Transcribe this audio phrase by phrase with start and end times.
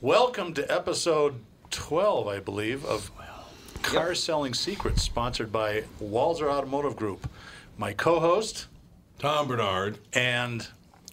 [0.00, 1.40] Welcome to episode
[1.70, 3.10] 12, I believe, of
[3.82, 7.28] Car Selling Secrets, sponsored by Walzer Automotive Group.
[7.78, 8.66] My co host
[9.18, 9.98] Tom Bernard.
[10.12, 10.68] and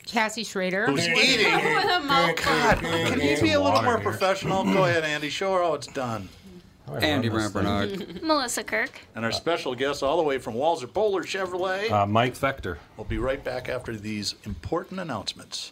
[0.05, 0.85] Cassie Schrader.
[0.88, 1.54] who's eating.
[1.75, 2.46] With a mouthful.
[2.46, 4.64] God, can you be a little more professional?
[4.66, 5.29] Go ahead, Andy.
[5.29, 6.27] Show her how it's done.
[7.00, 8.21] Andy Brant Bernard.
[8.23, 9.00] Melissa Kirk.
[9.15, 11.89] And our special guest, all the way from Walzer Polar Chevrolet.
[11.89, 12.79] Uh, Mike Vector.
[12.97, 15.71] We'll be right back after these important announcements.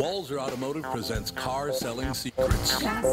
[0.00, 2.78] Walzer Automotive presents Car Selling Secrets.
[2.78, 3.04] Do it the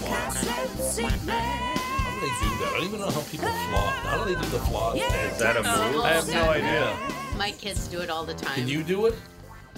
[0.00, 0.46] floss.
[0.46, 2.72] How do they do that?
[2.72, 3.94] I don't even know how people floss.
[4.06, 4.96] How do they do the floss?
[4.96, 6.02] Is that a move?
[6.02, 6.96] I have no idea.
[7.36, 8.54] My kids do it all the time.
[8.54, 9.14] Can you do it?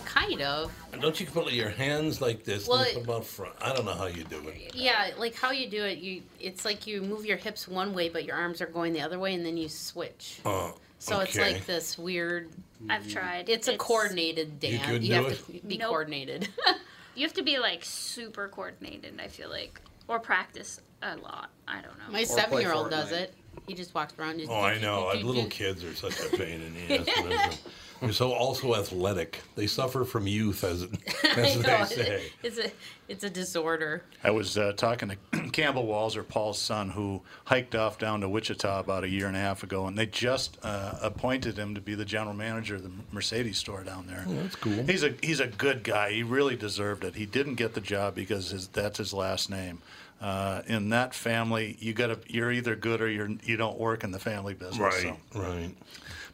[0.04, 0.72] Kind of.
[0.92, 3.54] And don't you put your hands like this Well, and you put them out front?
[3.60, 4.72] I don't know how you do it.
[4.72, 8.08] Yeah, like how you do it, you it's like you move your hips one way
[8.08, 10.38] but your arms are going the other way and then you switch.
[10.44, 11.52] Oh, So it's okay.
[11.52, 12.48] like this weird
[12.88, 13.50] I've tried.
[13.50, 14.86] it's a coordinated You dance.
[14.90, 15.44] could You, do have it?
[15.60, 15.88] to be Nope.
[15.90, 16.48] coordinated.
[17.16, 19.20] You have to be like super coordinated.
[19.22, 21.50] I feel like, or practice a lot.
[21.68, 22.10] I don't know.
[22.10, 23.32] My seven year old does it.
[23.68, 24.40] He just walks around.
[24.40, 25.12] Just Oh, I know.
[25.22, 27.08] Little kids are such a pain in the
[27.44, 27.62] ass.
[28.00, 29.40] They're- They're so also athletic.
[29.56, 30.82] They suffer from youth, as,
[31.36, 32.22] as they say.
[32.42, 32.70] It's a
[33.06, 34.02] it's a disorder.
[34.22, 38.80] I was uh, talking to Campbell Walzer, Paul's son, who hiked off down to Wichita
[38.80, 41.94] about a year and a half ago, and they just uh, appointed him to be
[41.94, 44.24] the general manager of the Mercedes store down there.
[44.26, 44.82] that's cool.
[44.84, 46.12] He's a he's a good guy.
[46.12, 47.14] He really deserved it.
[47.14, 49.80] He didn't get the job because his, that's his last name.
[50.20, 54.04] Uh, in that family, you got to you're either good or you're you don't work
[54.04, 54.78] in the family business.
[55.02, 55.16] so.
[55.34, 55.74] right.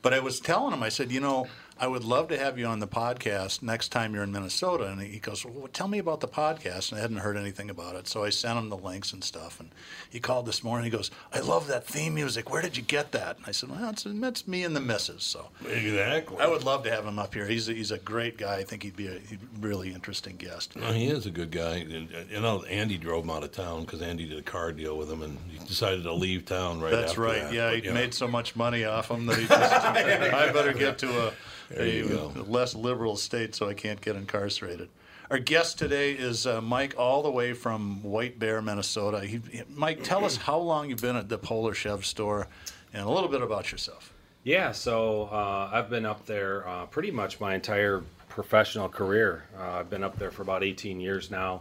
[0.03, 1.47] But I was telling him, I said, you know,
[1.83, 4.85] I would love to have you on the podcast next time you're in Minnesota.
[4.85, 6.91] And he goes, well, tell me about the podcast.
[6.93, 8.07] And I hadn't heard anything about it.
[8.07, 9.59] So I sent him the links and stuff.
[9.59, 9.71] And
[10.11, 10.85] he called this morning.
[10.85, 12.51] He goes, I love that theme music.
[12.53, 13.39] Where did you get that?
[13.39, 15.25] And I said, well, it's, it's me and the missus.
[15.25, 16.37] So Exactly.
[16.39, 17.47] I would love to have him up here.
[17.47, 18.57] He's a, he's a great guy.
[18.57, 20.77] I think he'd be a he'd be really interesting guest.
[20.77, 21.77] No, he is a good guy.
[21.77, 24.73] And, uh, You know, Andy drove him out of town because Andy did a car
[24.73, 27.45] deal with him, and he decided to leave town right That's right.
[27.45, 27.55] that.
[27.55, 30.99] Yeah, But, he made so much money off him that he just, I better get
[30.99, 31.33] to a,
[31.71, 32.33] There you a go.
[32.49, 34.89] less liberal state so I can't get incarcerated.
[35.31, 39.21] Our guest today is uh, Mike, all the way from White Bear, Minnesota.
[39.21, 42.49] He, he- Mike, tell us how long you've been at the Polar Chev store,
[42.93, 44.13] and a little bit about yourself.
[44.43, 49.45] Yeah, so uh, I've been up there uh, pretty much my entire professional career.
[49.57, 51.61] Uh, I've been up there for about 18 years now.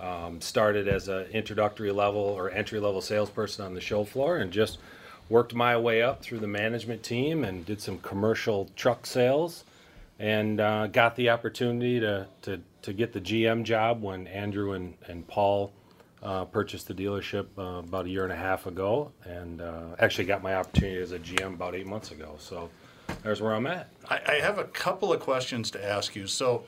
[0.00, 4.50] Um, started as an introductory level or entry level salesperson on the show floor and
[4.52, 4.78] just
[5.30, 9.64] worked my way up through the management team and did some commercial truck sales
[10.18, 14.94] and uh, got the opportunity to, to, to get the GM job when Andrew and,
[15.08, 15.72] and Paul
[16.22, 20.26] uh, purchased the dealership uh, about a year and a half ago, and uh, actually
[20.26, 22.34] got my opportunity as a GM about eight months ago.
[22.38, 22.68] So
[23.22, 23.88] there's where I'm at.
[24.10, 26.26] I, I have a couple of questions to ask you.
[26.26, 26.64] So,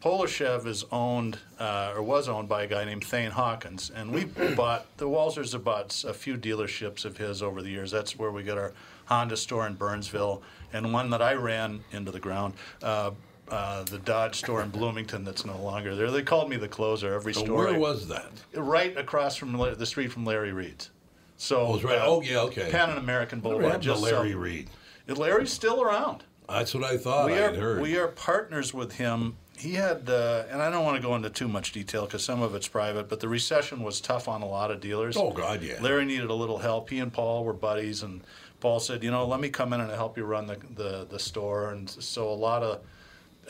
[0.00, 4.12] Polar Chev is owned uh, or was owned by a guy named Thane Hawkins, and
[4.12, 4.24] we
[4.56, 7.90] bought the Walzers have bought a few dealerships of his over the years.
[7.90, 8.72] That's where we got our
[9.06, 10.42] Honda store in Burnsville,
[10.72, 12.54] and one that I ran into the ground.
[12.82, 13.10] Uh,
[13.48, 16.10] uh, the Dodge store in Bloomington that's no longer there.
[16.10, 17.56] They called me the closer every So store.
[17.64, 18.30] where I- was that?
[18.54, 20.90] right across from La- the street from Larry Reed's.
[21.38, 22.70] So Oh, it was right- uh, oh, yeah, okay.
[22.70, 23.82] Pan American Whatever Boulevard.
[23.82, 24.68] Just Larry so- Reed?
[25.08, 26.24] Larry's still around.
[26.46, 29.36] That's what I thought we are we are partners with him.
[29.58, 32.42] He had, uh, and I don't want to go into too much detail because some
[32.42, 33.08] of it's private.
[33.08, 35.16] But the recession was tough on a lot of dealers.
[35.16, 35.80] Oh, God, yeah.
[35.80, 36.90] Larry needed a little help.
[36.90, 38.20] He and Paul were buddies, and
[38.60, 41.18] Paul said, "You know, let me come in and help you run the the, the
[41.18, 42.80] store." And so a lot of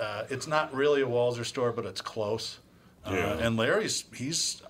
[0.01, 2.59] uh, it's not really a Walzer store, but it's close.
[3.05, 3.39] Uh, Yeah.
[3.39, 4.63] and Larry's he's.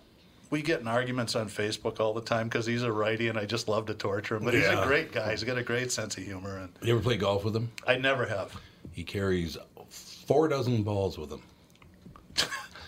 [0.50, 3.44] We get in arguments on Facebook all the time because he's a righty, and I
[3.44, 4.44] just love to torture him.
[4.44, 5.30] But he's a great guy.
[5.32, 7.70] He's got a great sense of humor, and you ever play golf with him?
[7.86, 8.58] I never have.
[8.92, 9.58] He carries
[10.28, 11.42] four dozen balls with him.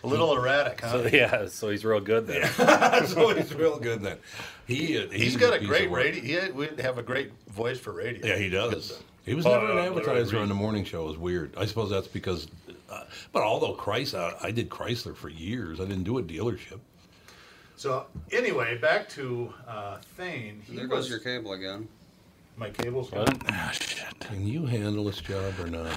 [0.03, 0.89] A little erratic, huh?
[1.03, 2.47] So, yeah, so he's real good there.
[3.07, 4.19] so he's real good then.
[4.67, 6.43] He, uh, He's got a great radio.
[6.47, 8.25] He would have a great voice for radio.
[8.27, 9.03] Yeah, he does.
[9.27, 11.05] He was Oh, never an advertiser on the morning show.
[11.05, 11.53] It was weird.
[11.57, 12.47] I suppose that's because,
[12.91, 13.03] uh,
[13.33, 15.81] but although Chrysler, I did Chrysler for years.
[15.81, 16.79] I didn't do a dealership.
[17.77, 20.63] So anyway, back to uh, Thane.
[20.67, 21.89] He There was, goes your cable again.
[22.57, 23.27] My cable's gone.
[23.49, 24.05] Ah, shit.
[24.21, 25.93] Can you handle this job or not?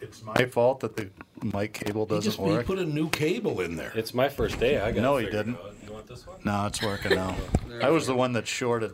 [0.00, 1.08] It's my fault that the
[1.42, 2.66] mic cable He doesn't just he work.
[2.66, 3.92] put a new cable in there.
[3.94, 4.80] It's my first day.
[4.80, 5.02] I got.
[5.02, 5.56] No, he didn't.
[5.56, 5.74] out.
[5.86, 6.38] You want this one?
[6.44, 7.36] No, it's working now.
[7.82, 8.92] I was the one that shorted,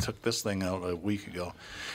[0.00, 1.52] took this thing out a week ago.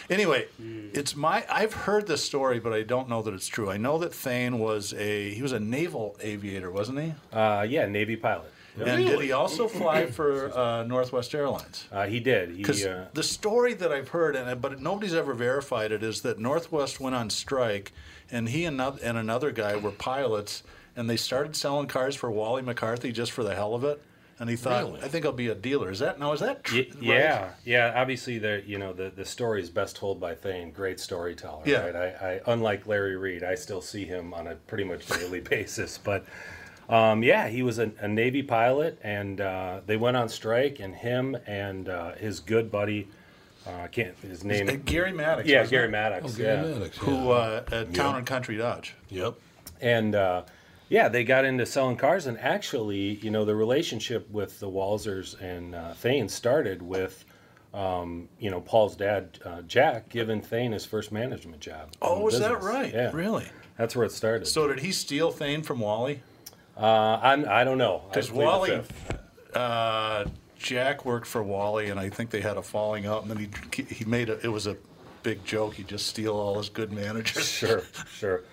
[0.09, 0.47] Anyway,
[0.93, 1.45] it's my.
[1.49, 3.69] I've heard this story, but I don't know that it's true.
[3.69, 7.13] I know that Thane was a he was a naval aviator, wasn't he?
[7.33, 8.51] Uh, yeah, Navy pilot.
[8.77, 8.87] Yep.
[8.87, 11.87] And did he also fly for uh, Northwest Airlines?
[11.91, 12.51] Uh, he did.
[12.51, 16.21] He, Because uh, the story that I've heard, and but nobody's ever verified it, is
[16.21, 17.91] that Northwest went on strike,
[18.31, 20.63] and he and another, and another guy were pilots,
[20.95, 24.01] and they started selling cars for Wally McCarthy just for the hell of it.
[24.39, 25.01] And he thought, Really?
[25.03, 25.91] I think I'll be a dealer.
[25.91, 26.31] Is that now?
[26.31, 26.79] Is that true?
[26.79, 27.93] Y- yeah, yeah.
[27.95, 30.71] Obviously, the you know the the story is best told by Thane.
[30.71, 31.61] Great storyteller.
[31.63, 31.85] Yeah.
[31.85, 31.95] Right?
[31.95, 35.99] I, I unlike Larry Reed, I still see him on a pretty much daily basis.
[35.99, 36.25] But
[36.89, 40.95] um, yeah, he was a, a Navy pilot, and uh, they went on strike, and
[40.95, 43.09] him and uh, his good buddy,
[43.67, 44.69] uh, I can't his name.
[44.69, 45.47] Uh, Gary Maddox.
[45.47, 45.91] yeah, Gary it?
[45.91, 46.25] Maddox.
[46.33, 46.73] Oh, Gary yeah.
[46.73, 48.95] Maddox, Who uh, at Town and Country Dodge.
[49.09, 49.35] Yep.
[49.81, 50.43] and uh,
[50.89, 55.39] yeah, they got into selling cars, and actually, you know, the relationship with the Walzers
[55.41, 57.23] and uh, Thane started with,
[57.73, 61.93] um, you know, Paul's dad, uh, Jack, giving Thane his first management job.
[62.01, 62.93] Oh, the is that right?
[62.93, 63.45] Yeah, Really?
[63.77, 64.47] That's where it started.
[64.47, 66.21] So did he steal Thane from Wally?
[66.77, 68.01] uh, I'm, I don't know.
[68.05, 68.81] I Because Wally,
[69.53, 70.25] uh,
[70.61, 73.37] Jack worked for Wally, and I think they had a falling out, and then
[73.73, 74.77] he he made a, it was a
[75.23, 75.75] big joke.
[75.75, 77.47] He'd just steal all his good managers.
[77.47, 78.43] sure, sure.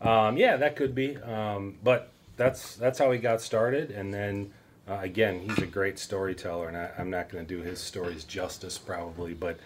[0.00, 1.16] Um, yeah, that could be.
[1.16, 4.52] Um, but that's that's how he got started, and then
[4.88, 8.24] uh, again, he's a great storyteller, and I, I'm not going to do his stories
[8.24, 9.58] justice probably, but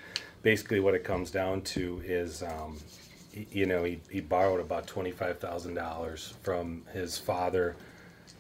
[0.43, 2.43] basically, what it comes down to is.
[2.43, 2.79] Um,
[3.53, 7.77] you know, he, he borrowed about twenty-five thousand dollars from his father,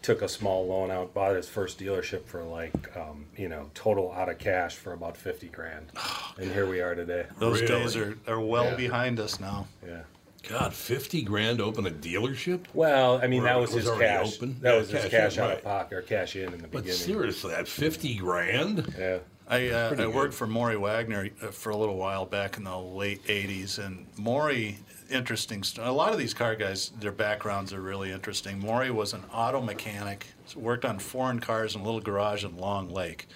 [0.08, 4.10] took a small loan out, bought his first dealership for like, um, you know, total
[4.12, 5.84] out of cash for about fifty grand,
[6.40, 7.26] and here we are today.
[7.38, 7.82] Those Really?
[7.82, 8.74] days are, are well Yeah.
[8.76, 9.66] behind us now.
[9.86, 10.00] Yeah.
[10.48, 12.60] God, fifty grand to open a dealership.
[12.72, 14.36] Well, I mean, Or that was was his cash.
[14.38, 14.56] open?
[14.62, 15.58] That Yeah, was his cash cash in, out right.
[15.58, 16.94] of pocket or cash in in the But beginning.
[16.96, 18.94] seriously, at fifty grand.
[18.98, 19.18] Yeah.
[19.48, 22.76] I, uh, I worked for Maury Wagner uh, for a little while back in the
[22.76, 24.78] late 80s, and Maury,
[25.10, 25.62] interesting.
[25.62, 28.60] St- a lot of these car guys, their backgrounds are really interesting.
[28.60, 32.90] Maury was an auto mechanic, worked on foreign cars in a little garage in Long
[32.90, 33.26] Lake.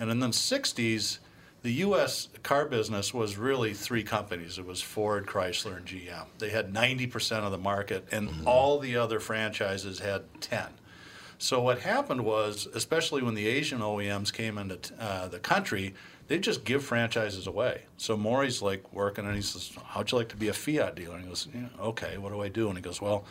[0.00, 1.18] And in the 60s,
[1.62, 2.28] the U.S.
[2.42, 4.58] car business was really three companies.
[4.58, 6.24] It was Ford, Chrysler, and GM.
[6.38, 10.64] They had 90% of the market, and all the other franchises had 10.
[11.42, 15.92] So what happened was, especially when the Asian OEMs came into uh, the country,
[16.28, 17.82] they just give franchises away.
[17.96, 21.16] So Maury's like working, and he says, "How'd you like to be a Fiat dealer?"
[21.16, 23.24] And he goes, yeah, "Okay, what do I do?" And he goes, "Well,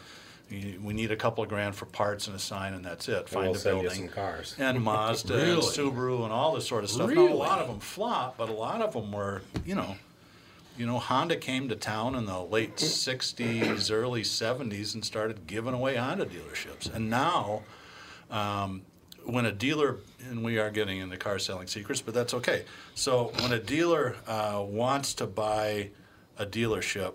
[0.50, 3.30] we need a couple of grand for parts and a sign, and that's it.
[3.30, 4.56] Find we'll a building." some cars.
[4.60, 7.10] And Mazda and Subaru and all this sort of stuff.
[7.12, 9.96] Now, a lot of them flop, but a lot of them were, you know,
[10.78, 15.74] you know, Honda came to town in the late '60s, early '70s, and started giving
[15.74, 16.94] away Honda dealerships.
[16.94, 17.62] And now,
[18.32, 18.82] um,
[19.26, 19.98] when a dealer,
[20.30, 22.64] and we are getting into car selling secrets, but that's okay.
[22.96, 25.90] So when a dealer uh, wants to buy
[26.40, 27.14] a dealership,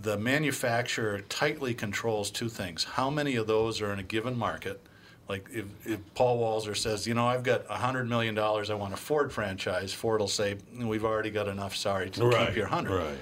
[0.00, 4.80] the manufacturer tightly controls two things: how many of those are in a given market.
[5.26, 8.92] Like if, if Paul Walzer says, you know, I've got hundred million dollars, I want
[8.92, 9.90] a Ford franchise.
[9.90, 11.74] Ford will say, we've already got enough.
[11.74, 12.48] Sorry to Right.
[12.48, 13.16] keep your hundred Right.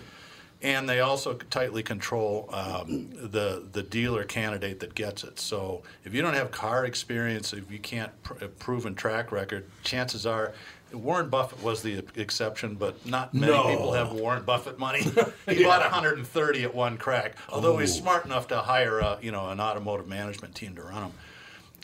[0.63, 5.39] And they also tightly control um, the the dealer candidate that gets it.
[5.39, 9.67] So if you don't have car experience, if you can't pr- a proven track record,
[9.83, 10.53] chances are.
[10.93, 13.67] Warren Buffett was the exception, but not many No.
[13.67, 15.01] people have Warren Buffett money.
[15.49, 18.01] he bought 130 at one crack, although he's Oh.
[18.03, 21.13] smart enough to hire a, you know an automotive management team to run them.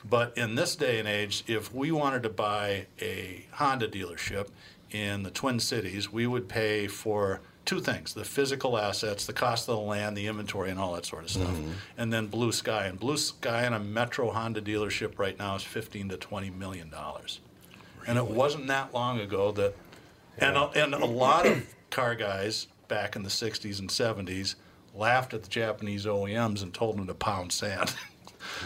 [0.08, 4.48] But in this day and age, if we wanted to buy a Honda dealership
[4.90, 9.68] in the Twin Cities, we would pay for two things: the physical assets, the cost
[9.68, 11.72] of the land, the inventory, and all that sort of stuff, mm-hmm.
[11.98, 12.86] and then blue sky.
[12.86, 16.88] And blue sky in a Metro Honda dealership right now is fifteen to twenty million
[16.88, 17.40] dollars.
[18.06, 19.74] And it wasn't that long ago that,
[20.38, 24.54] and a, and a lot of car guys back in the '60s and '70s
[24.94, 27.94] laughed at the Japanese OEMs and told them to pound sand.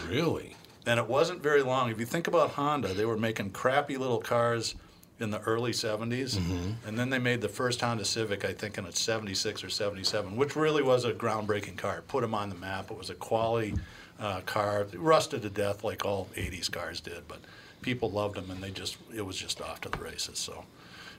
[0.07, 0.55] Really?
[0.85, 1.89] And it wasn't very long.
[1.89, 4.75] If you think about Honda, they were making crappy little cars
[5.19, 6.37] in the early 70s.
[6.85, 10.35] And then they made the first Honda Civic, I think, in its 76 or 77,
[10.35, 11.97] which really was a groundbreaking car.
[11.99, 12.91] It put them on the map.
[12.91, 13.75] It was a quality
[14.19, 14.81] uh, car.
[14.81, 17.39] It rusted to death like all 80s cars did, but
[17.81, 20.39] people loved them and they just, it was just off to the races.
[20.39, 20.65] So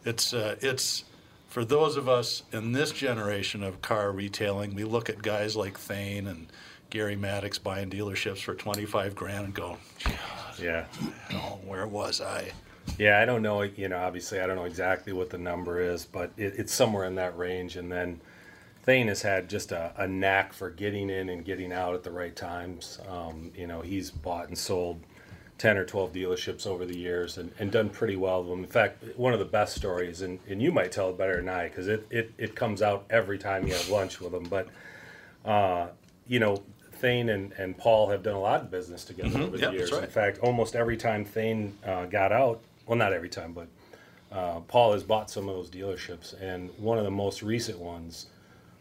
[0.05, 1.05] it's, uh, it's,
[1.49, 5.79] for those of us in this generation of car retailing, we look at guys like
[5.79, 6.49] Thane and
[6.91, 9.79] Gary Maddox buying dealerships for 25 grand and go,
[10.61, 10.85] Yeah.
[11.33, 12.51] oh, where was I?
[12.99, 13.63] Yeah, I don't know.
[13.63, 17.05] You know, obviously, I don't know exactly what the number is, but it, it's somewhere
[17.05, 17.77] in that range.
[17.77, 18.21] And then
[18.85, 22.11] Thane has had just a, a knack for getting in and getting out at the
[22.11, 23.01] right times.
[23.09, 25.01] Um, you know, he's bought and sold
[25.59, 28.61] 10 or 12 dealerships over the years and, and done pretty well with them.
[28.61, 31.49] In fact, one of the best stories, and, and you might tell it better than
[31.49, 34.45] I, because it, it, it comes out every time you have lunch with him.
[34.45, 34.69] But,
[35.45, 35.89] uh,
[36.27, 36.63] you know,
[36.93, 39.93] Thane and, and Paul have done a lot of business together over the years.
[39.93, 40.05] right.
[40.05, 43.69] In fact, almost every time Thane uh, got out, well, not every time, but
[44.33, 46.41] uh, Paul has bought some of those dealerships.
[46.41, 48.27] And one of the most recent ones,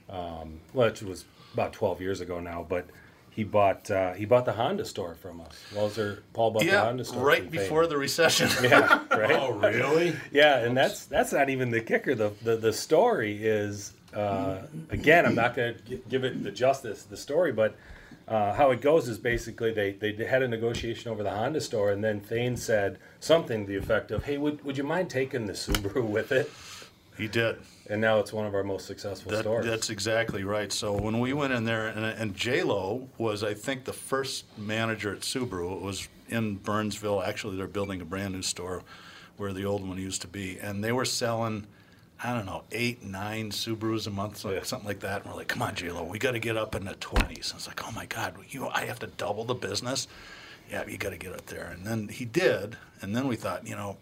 [0.10, 2.88] um, which was about 12 years ago now, but
[3.30, 5.60] he bought uh, he bought the Honda store from us.
[5.76, 8.50] Walter Paul bought the Yeah, Honda store right before the recession.
[8.62, 9.32] Yeah, right.
[9.32, 10.16] Oh, really?
[10.32, 12.14] Yeah, and that's that's not even the kicker.
[12.14, 17.04] The the, the story is uh, again, I'm not going to give it the justice
[17.04, 17.76] the story, but
[18.34, 21.92] uh, how it goes is basically they they had a negotiation over the Honda store,
[21.92, 25.46] and then Thane said something to the effect of, "Hey, would would you mind taking
[25.46, 26.52] the Subaru with it?"
[27.16, 27.58] he did.
[27.92, 29.68] And now it's one of our most successful That, stores.
[29.68, 30.72] that's exactly right.
[30.72, 34.46] So when we went in there, and, and J Lo was, I think, the first
[34.58, 35.76] manager at Subaru.
[35.76, 37.22] It was in Burnsville.
[37.22, 38.82] Actually, they're building a brand new store
[39.38, 41.68] where the old one used to be, and they were selling.
[42.24, 44.64] I don't know, eight, nine Subarus a month, so- Yeah.
[44.64, 45.22] something like that.
[45.24, 47.52] And we're like, come on, J Lo, we got to get up in the twenties.
[47.52, 50.08] I was like, oh my God, you, I have to double the business.
[50.72, 51.66] Yeah, you got to get up there.
[51.66, 53.98] And then he did, and then we thought, you know,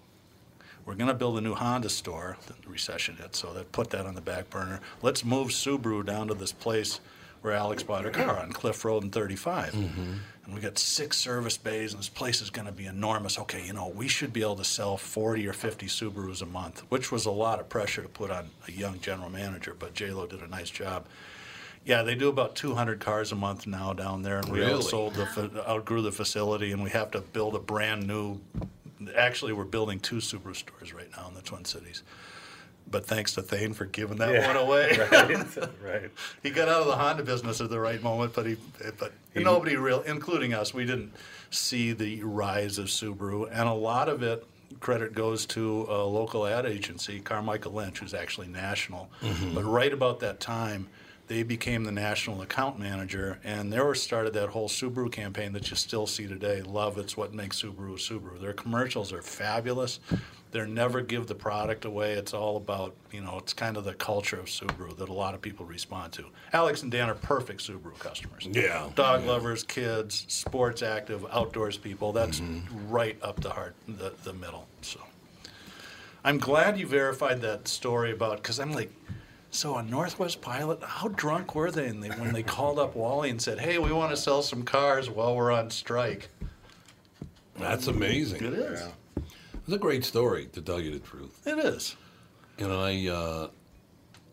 [0.86, 2.38] we're going to build a new Honda store.
[2.48, 4.80] The recession hit, so they put that on the back burner.
[5.02, 7.00] Let's move Subaru down to this place
[7.42, 9.74] where Alex bought her car on Cliff Road and 35.
[9.74, 10.14] Mm-hmm.
[10.46, 13.38] And we got six service bays, and this place is going to be enormous.
[13.40, 16.84] Okay, you know, we should be able to sell 40 or 50 Subarus a month,
[16.90, 20.26] which was a lot of pressure to put on a young general manager, but J-Lo
[20.28, 21.06] did a nice job.
[21.84, 24.74] Yeah, they do about 200 cars a month now down there, and we Really?
[24.74, 28.40] outsold the outgrew the facility, and we have to build a brand new.
[29.18, 32.04] Actually, we're building two Subaru stores right now in the Twin Cities.
[32.92, 34.48] But thanks to Thane for giving that Yeah.
[34.48, 34.98] one away.
[35.12, 35.48] right,
[35.84, 36.12] right.
[36.44, 38.58] he got out of the Honda business at the right moment, but he,
[39.00, 41.14] but nobody real, including us, we didn't
[41.50, 44.46] see the rise of Subaru, and a lot of it
[44.80, 49.10] credit goes to a local ad agency, Carmichael Lynch, who's actually national.
[49.22, 49.54] Mm-hmm.
[49.54, 50.88] But right about that time,
[51.28, 55.70] they became the national account manager, and they were started that whole Subaru campaign that
[55.70, 56.62] you still see today.
[56.62, 58.40] Love it's what makes Subaru Subaru.
[58.42, 60.00] Their commercials are fabulous.
[60.52, 62.14] They never give the product away.
[62.14, 63.38] It's all about you know.
[63.38, 66.26] It's kind of the culture of Subaru that a lot of people respond to.
[66.52, 68.48] Alex and Dan are perfect Subaru customers.
[68.52, 68.90] Yeah.
[68.96, 72.12] Dog lovers, kids, sports active, outdoors people.
[72.12, 72.90] That's Mm-hmm.
[72.90, 74.68] right up the heart, the the middle.
[74.82, 75.00] So.
[76.24, 78.92] I'm glad you verified that story about because I'm like,
[79.50, 83.42] so a Northwest Pilot, how drunk were they, they when they called up Wally and
[83.42, 86.30] said, "Hey, we want to sell some cars while we're on strike."
[87.58, 88.44] That's amazing.
[88.44, 88.84] It is.
[89.72, 91.48] It's a great story, to tell you the truth.
[91.48, 91.96] It is.
[92.58, 93.48] You know, I uh,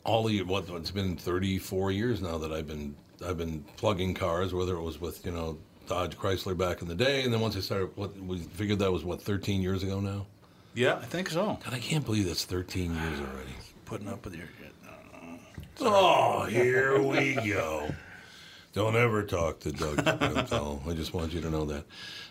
[0.02, 4.52] all the what it's been 34 years now that I've been I've been plugging cars,
[4.52, 7.56] whether it was with you know Dodge Chrysler back in the day, and then once
[7.56, 10.26] I started, what we figured that was what 13 years ago now.
[10.74, 11.56] Yeah, I think so.
[11.64, 13.52] God, I can't believe that's 13 years already.
[13.84, 14.48] Putting up with your.
[15.80, 17.88] Oh, here we go.
[18.74, 20.82] Don't ever talk to Doug Mantel.
[20.86, 21.84] I just want you to know that.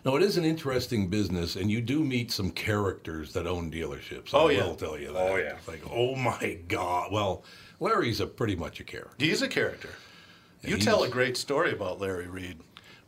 [0.05, 4.29] No, it is an interesting business, and you do meet some characters that own dealerships.
[4.33, 4.65] Oh, I yeah.
[4.65, 5.31] will tell you that.
[5.31, 5.55] Oh, yeah.
[5.57, 7.11] It's like, oh my God.
[7.11, 7.43] Well,
[7.79, 9.15] Larry's a pretty much a character.
[9.17, 9.89] He's a character.
[10.63, 12.59] You tell a great story about Larry Reed.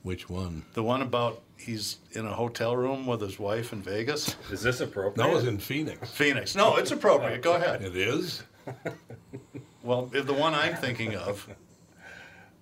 [0.01, 0.63] Which one?
[0.73, 4.35] The one about he's in a hotel room with his wife in Vegas.
[4.51, 5.17] Is this appropriate?
[5.17, 6.09] That was in Phoenix.
[6.09, 6.55] Phoenix.
[6.55, 7.41] No, it's appropriate.
[7.41, 7.81] Go ahead.
[7.81, 8.43] It is?
[9.83, 11.47] Well, the one I'm thinking of,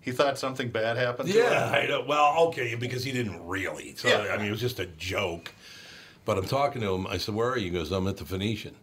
[0.08, 1.76] he thought something bad happened to Yeah, him.
[1.76, 2.02] I know.
[2.08, 3.94] Well, okay, because he didn't really.
[3.98, 4.34] So, Yeah.
[4.34, 5.54] I mean, it was just a joke.
[6.24, 7.06] But I'm talking to him.
[7.08, 7.66] I said, Where are you?
[7.66, 8.74] He goes, I'm at the Phoenician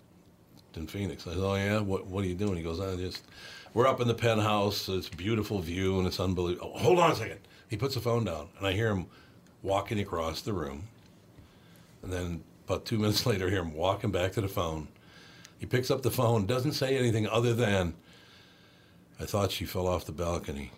[0.77, 1.27] in Phoenix.
[1.27, 1.81] I said, Oh, yeah?
[1.81, 2.57] What, what are you doing?
[2.59, 3.25] He goes, I just
[3.73, 4.87] we're up in the penthouse.
[4.91, 6.73] It's a beautiful view and it's unbelievable.
[6.75, 7.39] Oh, hold on a second.
[7.71, 9.07] He puts the phone down, and I hear him
[9.63, 10.83] walking across the room.
[12.03, 14.89] And then about two minutes later, I hear him walking back to the phone.
[15.59, 17.95] He picks up the phone, doesn't say anything other than,
[19.19, 20.71] I thought she fell off the balcony.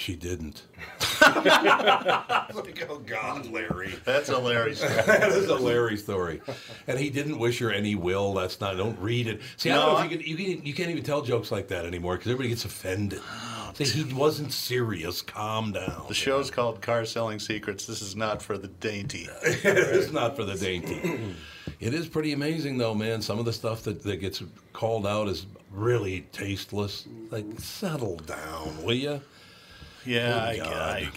[0.00, 0.62] She didn't.
[1.20, 3.94] like, oh God, Larry.
[4.06, 4.80] That's hilarious.
[5.06, 6.40] that is a Larry story.
[6.86, 8.32] And he didn't wish her any will.
[8.32, 8.78] That's not.
[8.78, 9.42] Don't read it.
[9.58, 10.26] See, I don't know if you can.
[10.26, 13.20] You, can, you can't even tell jokes like that anymore because everybody gets offended.
[13.22, 15.20] Oh, Say he wasn't serious.
[15.20, 16.06] Calm down.
[16.08, 17.84] The show's called Car Selling Secrets.
[17.84, 19.28] This is not for the dainty.
[19.42, 21.34] it's not for the dainty.
[21.78, 23.20] it is pretty amazing, though, man.
[23.20, 24.42] Some of the stuff that, that gets
[24.72, 27.06] called out is really tasteless.
[27.30, 29.20] Like, settle down, will you?
[30.06, 31.10] Yeah, I, Good I,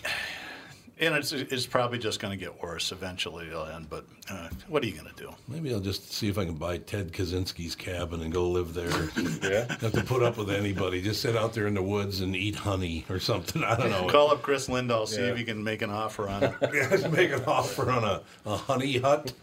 [1.00, 3.48] and it's, it's probably just going to get worse eventually.
[3.48, 5.34] It'll end, but uh, what are you going to do?
[5.48, 8.90] Maybe I'll just see if I can buy Ted Kaczynski's cabin and go live there.
[9.44, 9.66] Yeah.
[9.82, 11.02] have to put up with anybody.
[11.02, 13.63] Just sit out there in the woods and eat honey or something.
[13.63, 14.08] I don't know.
[14.08, 15.32] Call up Chris Lindahl, see Yeah.
[15.32, 16.54] if you can make an offer on it.
[16.74, 19.34] Yeah, just make an offer on a, a honey hut.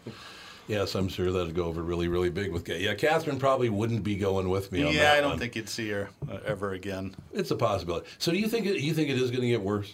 [0.71, 2.63] Yes, I'm sure that'd go over really, really big with.
[2.65, 5.39] Ca- Yeah, Catherine probably wouldn't be going with me on yeah, that I don't one.
[5.39, 7.13] think you'd see her uh, ever again.
[7.33, 8.07] it's a possibility.
[8.19, 9.93] So, do you think it, you think it is going to get worse?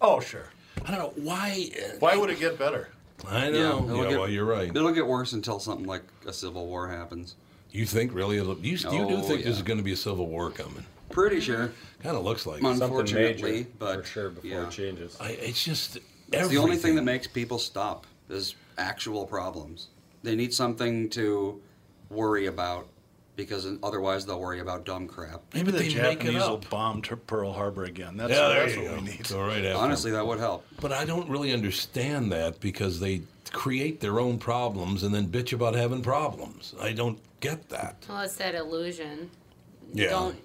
[0.00, 0.48] Oh, sure.
[0.86, 1.68] I don't know why.
[1.98, 2.88] Why would it get better?
[3.28, 3.84] I Yeah, know.
[3.84, 4.74] it'll Yeah, get- well, you're right.
[4.74, 7.34] It'll get worse until something like a civil war happens.
[7.70, 8.38] You think really?
[8.38, 9.44] It'll, you, you do Oh, think yeah.
[9.50, 10.86] there's going to be a civil war coming?
[11.10, 11.72] Pretty sure.
[12.02, 12.60] Kind of looks like.
[12.60, 12.62] it.
[12.62, 14.66] Something Unfortunately, major, but, for sure before yeah.
[14.66, 15.16] it changes.
[15.20, 15.98] I, it's just
[16.32, 19.88] It's the only thing that makes people stop is actual problems.
[20.26, 21.62] They need something to
[22.10, 22.88] worry about
[23.36, 25.40] because otherwise they'll worry about dumb crap.
[25.54, 28.16] Maybe the they Japanese will bomb Pearl Harbor again.
[28.16, 28.96] That's, Yeah, there that's you what go.
[28.96, 29.28] we need.
[29.28, 29.76] Go right after 'em.
[29.76, 30.66] Honestly, that would help.
[30.80, 33.20] But I don't really understand that because they
[33.52, 36.74] create their own problems and then bitch about having problems.
[36.80, 38.04] I don't get that.
[38.08, 39.30] Well, it's that illusion.
[39.94, 40.08] Yeah.
[40.08, 40.36] Don't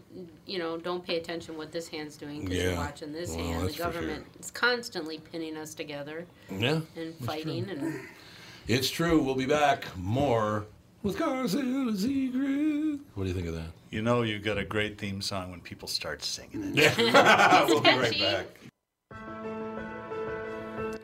[0.46, 0.78] you know?
[0.78, 2.64] Don't pay attention what this hand's doing because Yeah.
[2.72, 3.64] you're watching this Well, hand.
[3.64, 3.86] The for sure.
[3.86, 8.02] government is constantly pinning us together Yeah, and fighting and
[8.68, 9.22] it's true.
[9.22, 10.66] We'll be back more
[11.04, 13.00] with Cars and Secret.
[13.16, 13.72] What do you think of that?
[13.90, 16.98] You know, you've got a great theme song when people start singing it.
[16.98, 18.46] Yeah, we'll be right back.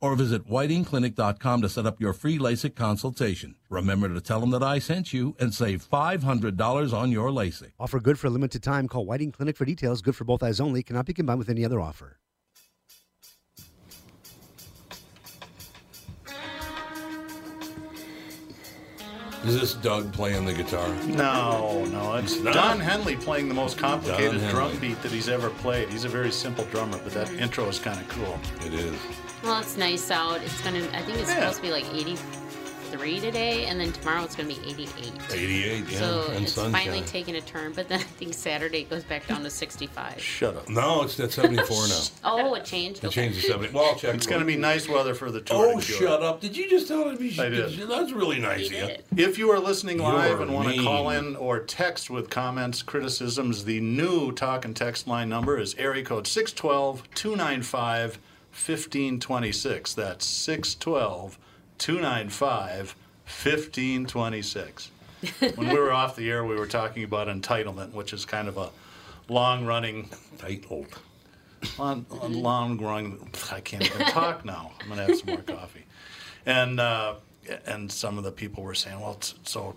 [0.00, 3.54] or visit whitingclinic.com to set up your free LASIK consultation.
[3.68, 7.72] Remember to tell them that I sent you and save $500 on your LASIK.
[7.78, 8.88] Offer good for a limited time.
[8.88, 10.02] Call Whiting Clinic for details.
[10.02, 10.82] Good for both eyes only.
[10.82, 12.18] Cannot be combined with any other offer.
[19.46, 20.88] Is this Doug playing the guitar?
[21.04, 22.52] No, no, it's not?
[22.52, 25.88] Don Henley playing the most complicated drum beat that he's ever played.
[25.88, 28.40] He's a very simple drummer, but that intro is kind of cool.
[28.66, 28.98] It is.
[29.46, 30.42] Well, it's nice out.
[30.42, 30.80] It's gonna.
[30.92, 31.40] I think it's Yeah.
[31.40, 35.12] supposed to be like 83 today, and then tomorrow it's going to be 88.
[35.32, 36.72] 88, yeah, So and it's sunshine.
[36.72, 40.20] finally taking a turn, but then I think Saturday it goes back down to 65.
[40.22, 40.68] Shut up.
[40.68, 42.00] No, it's at 74 now.
[42.24, 43.02] Oh, it changed.
[43.04, 43.22] It Okay.
[43.26, 43.72] changed to 70.
[43.72, 44.14] Well, I'll check.
[44.14, 45.72] It's going to be nice weather for the tour.
[45.74, 46.40] Oh, de shut up.
[46.40, 47.20] Did you just tell it?
[47.38, 47.88] I did.
[47.88, 48.96] That's really nice He of you.
[48.96, 49.04] did.
[49.16, 52.82] If you are listening live You're and want to call in or text with comments,
[52.82, 58.18] criticisms, the new talk and text line number is area code 612 295
[58.56, 59.94] 1526.
[59.94, 61.38] That's 612
[61.78, 64.90] 295 1526.
[65.56, 68.56] When we were off the air, we were talking about entitlement, which is kind of
[68.56, 68.70] a
[69.28, 70.86] long running, Titled.
[71.78, 73.18] long, long run.
[73.50, 74.72] I can't even talk now.
[74.80, 75.84] I'm going to have some more coffee.
[76.44, 77.14] And, uh,
[77.66, 79.74] and some of the people were saying, well, it's, so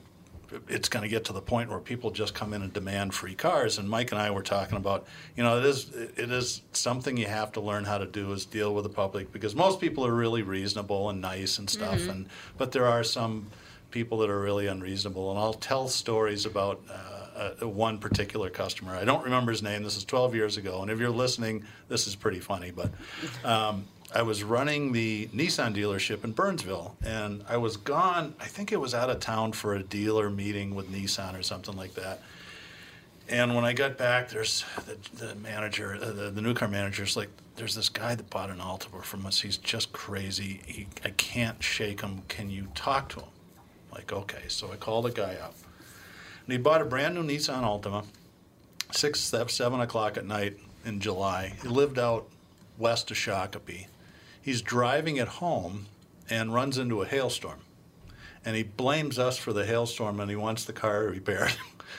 [0.67, 3.35] it's going to get to the point where people just come in and demand free
[3.35, 3.77] cars.
[3.77, 7.27] And Mike and I were talking about, you know, it is it is something you
[7.27, 10.13] have to learn how to do is deal with the public because most people are
[10.13, 13.47] really reasonable and nice and stuff, and but there are some
[13.91, 15.31] people that are really unreasonable.
[15.31, 16.81] And I'll tell stories about.
[16.89, 18.93] Uh, uh, one particular customer.
[18.93, 19.81] I don't remember his name.
[19.81, 20.81] This is 12 years ago.
[20.81, 22.71] And if you're listening, this is pretty funny.
[22.71, 22.91] But
[23.45, 28.33] um, I was running the Nissan dealership in Burnsville, and I was gone.
[28.39, 31.77] I think it was out of town for a dealer meeting with Nissan or something
[31.77, 32.21] like that.
[33.29, 37.01] And when I got back, there's the, the manager, uh, the, the new car manager.
[37.01, 39.41] manager's like, there's this guy that bought an Altima from us.
[39.41, 40.61] He's just crazy.
[40.65, 42.23] He, I can't shake him.
[42.27, 43.29] Can you talk to him?
[43.93, 44.43] Like, okay.
[44.47, 45.53] So I called the guy up.
[46.45, 48.05] And he bought a brand new Nissan Altima,
[48.91, 51.53] six, seven o'clock at night in July.
[51.61, 52.27] He lived out
[52.79, 53.85] west of Shakopee.
[54.49, 55.85] He's driving it home
[56.27, 57.59] and runs into a hailstorm.
[58.43, 61.53] And he blames us for the hailstorm and he wants the car repaired.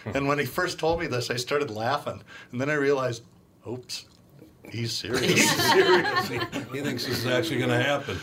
[0.04, 2.20] and when he first told me this, I started laughing.
[2.50, 3.22] And then I realized,
[3.68, 4.06] oops,
[4.68, 5.48] he's serious.
[5.72, 6.40] Seriously.
[6.72, 8.18] he thinks this is actually going to happen.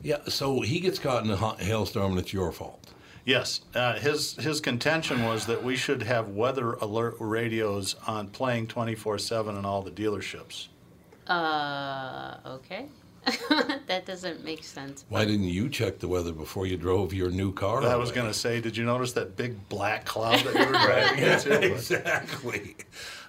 [0.00, 2.86] yeah, so he gets caught in a ha- hailstorm and it's your fault.
[3.26, 8.68] Yes, uh, his his contention was that we should have weather alert radios on playing
[8.68, 10.68] 24/7 in all the dealerships.
[11.28, 12.86] Uh, okay.
[13.86, 15.04] that doesn't make sense.
[15.08, 17.82] Why didn't you check the weather before you drove your new car?
[17.82, 20.72] I was going to say, did you notice that big black cloud that you were
[20.72, 21.72] driving into?
[21.72, 22.76] exactly.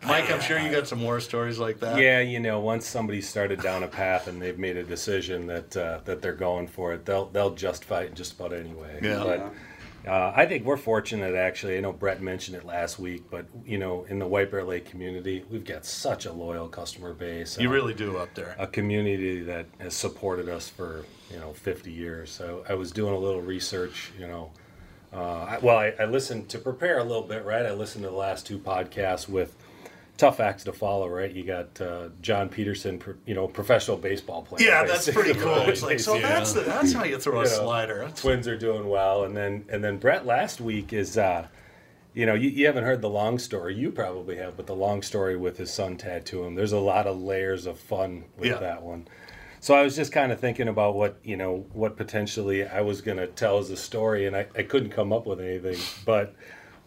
[0.04, 2.00] Mike, I'm sure you got some more stories like that.
[2.00, 5.76] Yeah, you know, once somebody started down a path and they've made a decision that
[5.76, 9.00] uh, that they're going for it, they'll they'll justify it just about anyway.
[9.02, 9.24] Yeah.
[9.24, 9.54] But
[10.08, 11.78] uh, I think we're fortunate, actually.
[11.78, 14.86] I know Brett mentioned it last week, but you know, in the White Bear Lake
[14.86, 17.58] community, we've got such a loyal customer base.
[17.60, 18.56] You uh, really do up there.
[18.58, 22.32] a community that has supported us for you know 50 years.
[22.32, 24.52] So I was doing a little research, you know.
[25.12, 27.66] Uh, I, well, I, I listened to prepare a little bit, right?
[27.66, 29.56] I listened to the last two podcasts with
[30.20, 31.32] tough acts to follow, right?
[31.32, 34.68] You got uh, John Peterson, you know, professional baseball player.
[34.68, 35.56] Yeah, that's pretty cool.
[35.62, 36.28] It's like, so Yeah.
[36.28, 38.00] that's the, that's how you throw a know, slider.
[38.00, 41.48] That's- Twins are doing well, and then and then Brett last week is, uh,
[42.14, 43.76] you know, you, you haven't heard the long story.
[43.76, 46.54] You probably have, but the long story with his son tattoo him.
[46.54, 48.58] There's a lot of layers of fun with Yeah.
[48.60, 49.08] that one.
[49.62, 53.00] So I was just kind of thinking about what you know, what potentially I was
[53.00, 56.36] going to tell as a story, and I, I couldn't come up with anything, but.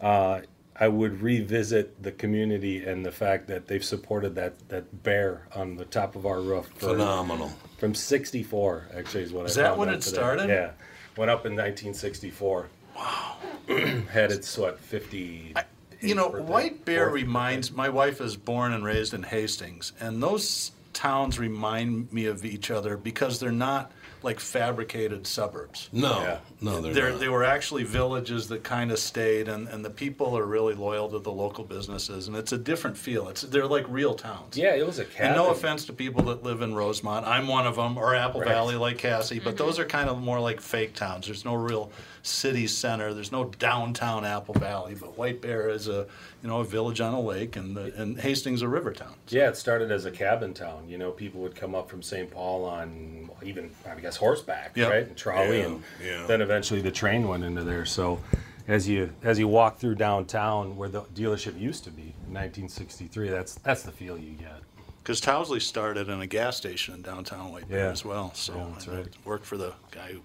[0.01, 0.41] Uh,
[0.75, 5.75] I would revisit the community and the fact that they've supported that, that bear on
[5.75, 7.51] the top of our roof for, Phenomenal.
[7.77, 10.15] from 64 actually is what Is I that found when it today.
[10.15, 10.49] started?
[10.49, 10.71] Yeah.
[11.15, 12.67] Went up in 1964.
[12.95, 13.35] Wow.
[14.11, 15.53] Had its what 50
[16.01, 20.21] You know, White Bear fourth reminds my wife is born and raised in Hastings, and
[20.21, 23.91] those towns remind me of each other because they're not
[24.23, 25.89] like fabricated suburbs.
[25.91, 26.37] No, Yeah.
[26.61, 27.19] no, they're, They're, not.
[27.19, 31.09] they were actually villages that kind of stayed, and, and the people are really loyal
[31.09, 33.27] to the local businesses, and it's a different feel.
[33.29, 34.57] It's they're like real towns.
[34.57, 35.27] Yeah, it was a cabin.
[35.27, 38.41] And no offense to people that live in Rosemount, I'm one of them, or Apple
[38.41, 38.49] Right.
[38.49, 39.57] Valley like Cassie, but mm-hmm.
[39.65, 41.25] those are kind of more like fake towns.
[41.25, 41.91] There's no real
[42.23, 43.13] city center.
[43.13, 46.07] There's no downtown Apple Valley, but White Bear is a
[46.41, 49.13] you know a village on a lake, and the, and Hastings a river town.
[49.27, 50.87] Yeah, it started as a cabin town.
[50.89, 52.31] You know, people would come up from St.
[52.31, 54.89] Paul on even, I guess, horseback, Yep.
[54.89, 56.25] right, and trolley, Yeah, and yeah.
[56.25, 57.85] then eventually the train went into there.
[57.85, 58.19] So,
[58.67, 63.29] as you as you walk through downtown where the dealership used to be in 1963,
[63.29, 64.61] that's that's the feel you get.
[65.03, 67.91] Because Tousley started in a gas station in downtown White Bear Yeah.
[67.91, 68.31] as well.
[68.35, 69.07] So Yeah, that's I right.
[69.25, 70.21] worked for the guy who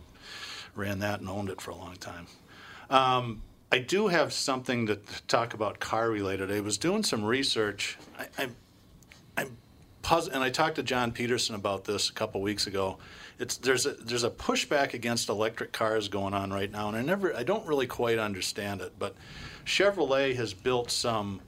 [0.78, 2.26] ran that and owned it for a long time.
[2.88, 6.50] Um, I do have something to talk about car related.
[6.50, 7.98] I was doing some research.
[8.18, 8.56] I, I'm,
[9.36, 9.56] I'm
[10.00, 12.98] puzzled, and I talked to John Peterson about this a couple weeks ago.
[13.38, 17.02] It's there's a there's a pushback against electric cars going on right now, and I
[17.02, 18.94] never I don't really quite understand it.
[18.98, 19.14] But
[19.66, 21.40] Chevrolet has built some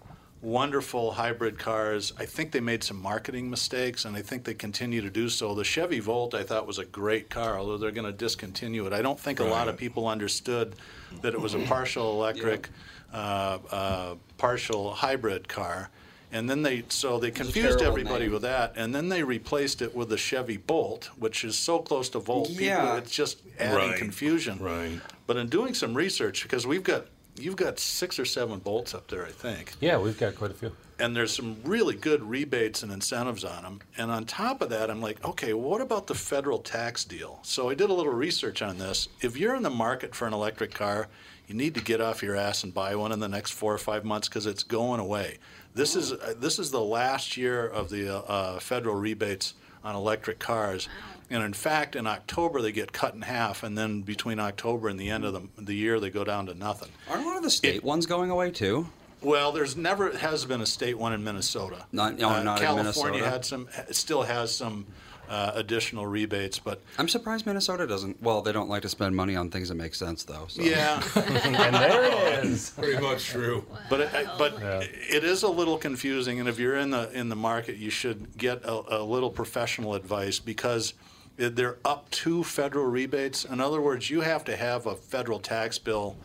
[0.43, 2.13] wonderful hybrid cars.
[2.19, 5.55] I think they made some marketing mistakes, and I think they continue to do so.
[5.55, 8.93] The Chevy Volt I thought was a great car, although they're going to discontinue it.
[8.93, 10.75] I don't think a lot of people understood
[11.23, 12.69] that it was a partial electric,
[13.13, 15.91] uh, uh, partial hybrid car.
[16.33, 18.33] And then they, so they confused everybody name.
[18.33, 22.09] with that, and then they replaced it with the Chevy Bolt, which is so close
[22.11, 22.47] to Volt.
[22.47, 22.97] people- Yeah.
[22.99, 23.99] it's just adding Right.
[23.99, 24.61] confusion.
[24.61, 25.01] Right.
[25.27, 27.07] But in doing some research, because we've got,
[27.43, 30.55] you've got six or seven bolts up there, I think Yeah, we've got quite a
[30.55, 30.73] few.
[30.99, 33.81] and there's some really good rebates and incentives on them.
[33.97, 37.39] And on top of that, I'm like, okay, what about the federal tax deal?
[37.43, 39.09] So I did a little research on this.
[39.21, 41.09] If you're in the market for an electric car,
[41.47, 43.79] you need to get off your ass and buy one in the next four or
[43.79, 45.39] five months because it's going away.
[45.75, 49.95] This is uh, this is the last year of the uh, uh, federal rebates on
[49.97, 50.89] electric cars.
[51.31, 54.99] And in fact, in October they get cut in half, and then between October and
[54.99, 56.89] the end of the, the year they go down to nothing.
[57.09, 58.89] Aren't one of the state ones going away too?
[59.23, 61.85] Well, there's never has been a state one in Minnesota.
[61.93, 63.31] Not- no, Uh, not in California Minnesota.
[63.31, 64.87] had some, it still has some
[65.29, 68.21] uh, additional rebates, but I'm surprised Minnesota doesn't.
[68.21, 70.47] Well, they don't like to spend money on things that make sense, though.
[70.49, 70.63] So.
[70.63, 72.05] yeah, And there
[72.41, 72.71] it is.
[72.77, 73.65] Pretty much true.
[73.89, 76.41] but it, but it is a little confusing.
[76.41, 79.95] And if you're in the in the market, you should get a, a little professional
[79.95, 80.95] advice because
[81.37, 83.45] they're up to federal rebates.
[83.45, 86.17] In other words, you have to have a federal tax bill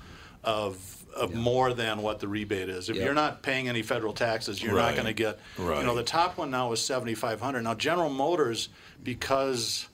[0.43, 0.91] of.
[1.15, 2.89] Of more than what the rebate is.
[2.89, 3.05] If Yeah.
[3.05, 5.39] you're not paying any federal taxes, you're not going to get.
[5.57, 7.61] You know, the top one now is 7,500.
[7.61, 8.67] Now, General Motors,
[9.01, 9.87] because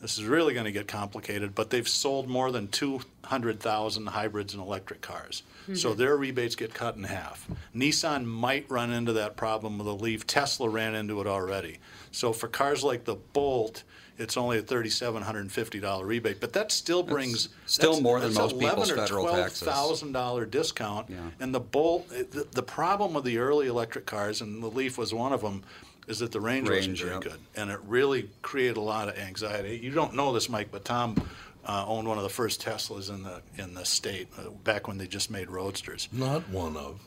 [0.00, 4.62] this is really going to get complicated, but they've sold more than 200,000 hybrids and
[4.62, 5.42] electric cars.
[5.66, 5.74] Hmm.
[5.74, 7.46] So their rebates get cut in half.
[7.76, 10.26] Nissan might run into that problem with a Leaf.
[10.26, 11.78] Tesla ran into it already.
[12.12, 13.82] So for cars like the Bolt,
[14.16, 18.58] it's only a $3,750 rebate, but that still brings still that's- more than that's most
[18.60, 19.62] people's 11 or federal taxes.
[19.62, 21.10] thousand dollar discount.
[21.10, 21.16] Yeah.
[21.40, 25.12] And the Bolt, the, the problem with the early electric cars, and the Leaf was
[25.14, 25.62] one of them,
[26.10, 27.22] is that the range, wasn't very yep.
[27.22, 29.78] good, and it really created a lot of anxiety.
[29.82, 31.16] You don't know this, Mike, but Tom
[31.64, 34.98] uh, owned one of the first Teslas in the in the state uh, back when
[34.98, 36.08] they just made roadsters.
[36.12, 37.00] Not one of.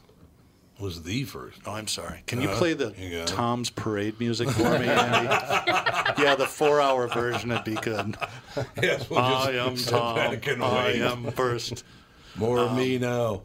[0.80, 1.60] Was the first.
[1.68, 2.24] Oh, I'm sorry.
[2.26, 3.28] Can you Uh, play the you got it.
[3.28, 5.30] Tom's Parade music for me, Andy?
[6.22, 8.18] yeah, the four-hour version would be good.
[8.82, 10.16] Yes, we'll I just am sit Tom.
[10.16, 11.84] back and I am first.
[12.36, 13.44] More of Um, me now.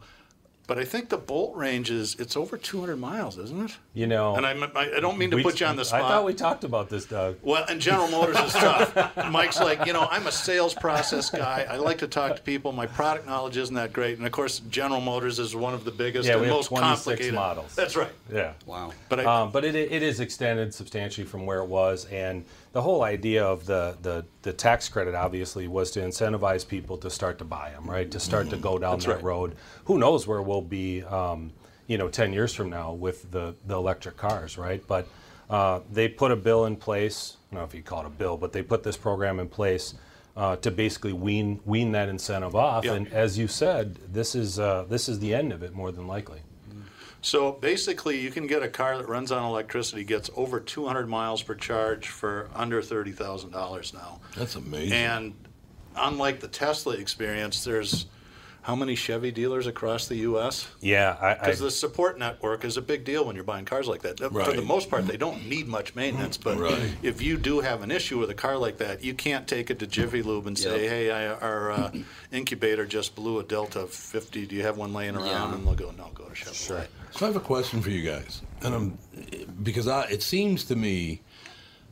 [0.69, 3.75] But I think the Bolt range is it's over 200 miles, isn't it?
[3.95, 6.03] You know, And I'm, I, I don't mean to we- put you on the spot.
[6.03, 7.37] I thought we talked about this, Doug.
[7.41, 9.31] Well, and General Motors is tough.
[9.31, 11.65] Mike's like, you know, I'm a sales process guy.
[11.67, 12.71] I like to talk to people.
[12.71, 14.19] My product knowledge isn't that great.
[14.19, 16.67] And of course, General Motors is one of the biggest Yeah, and we have most
[16.67, 17.73] 26 complicated models.
[17.73, 18.11] That's right.
[18.31, 18.53] Yeah.
[18.67, 18.93] Wow.
[19.09, 22.81] But I, Um, but it, it is extended substantially from where it was, and the
[22.81, 27.39] whole idea of the, the, the tax credit obviously was to incentivize people to start
[27.39, 28.09] to buy them, right?
[28.11, 29.23] To start to go down That's that right.
[29.23, 29.55] road.
[29.85, 31.51] Who knows where we'll be, um,
[31.87, 34.83] you know, ten years from now with the, the electric cars, right?
[34.87, 35.07] But
[35.49, 37.37] uh, they put a bill in place.
[37.51, 39.47] I don't know if you call it a bill, but they put this program in
[39.47, 39.95] place.
[40.37, 44.85] Uh, to basically wean wean that incentive off, and as you said, this is uh,
[44.87, 46.39] this is the end of it more than likely.
[47.21, 51.43] So basically, you can get a car that runs on electricity, gets over 200 miles
[51.43, 54.19] per charge for under $30,000 now.
[54.35, 54.93] That's amazing.
[54.93, 55.33] And
[55.95, 58.05] unlike the Tesla experience, there's
[58.61, 60.67] how many Chevy dealers across the U.S.?
[60.81, 63.87] Yeah, I, I Because the support network is a big deal when you're buying cars
[63.87, 64.19] like that.
[64.19, 66.91] For the most part, they don't need much maintenance, but Right.
[67.01, 69.79] if you do have an issue with a car like that, you can't take it
[69.79, 70.89] to Jiffy Lube and say, Yep.
[70.91, 71.91] "Hey, I, our uh,
[72.31, 74.45] incubator just blew a Delta 50.
[74.45, 75.53] Do you have one laying around?" Yeah.
[75.55, 76.87] And they'll go, "No, go to Chevrolet." Sure.
[77.11, 78.97] So I have a question for you guys, and I'm
[79.63, 81.21] because I, it seems to me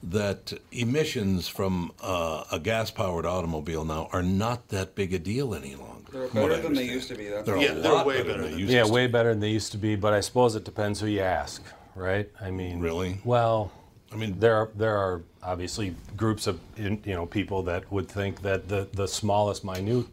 [0.03, 5.75] that emissions from uh, a gas-powered automobile now are not that big a deal any
[5.75, 6.11] longer.
[6.11, 7.27] They're from better than they used to be.
[7.27, 9.29] That's They're Yeah, they're way better better than they than- used Yeah, to way better
[9.29, 11.63] than they used to be, but I suppose it depends who you ask,
[11.95, 12.29] right?
[12.39, 13.19] I mean, Really?
[13.23, 13.71] Well,
[14.11, 18.41] I mean, there are there are obviously groups of you know people that would think
[18.43, 20.05] that the the smallest minute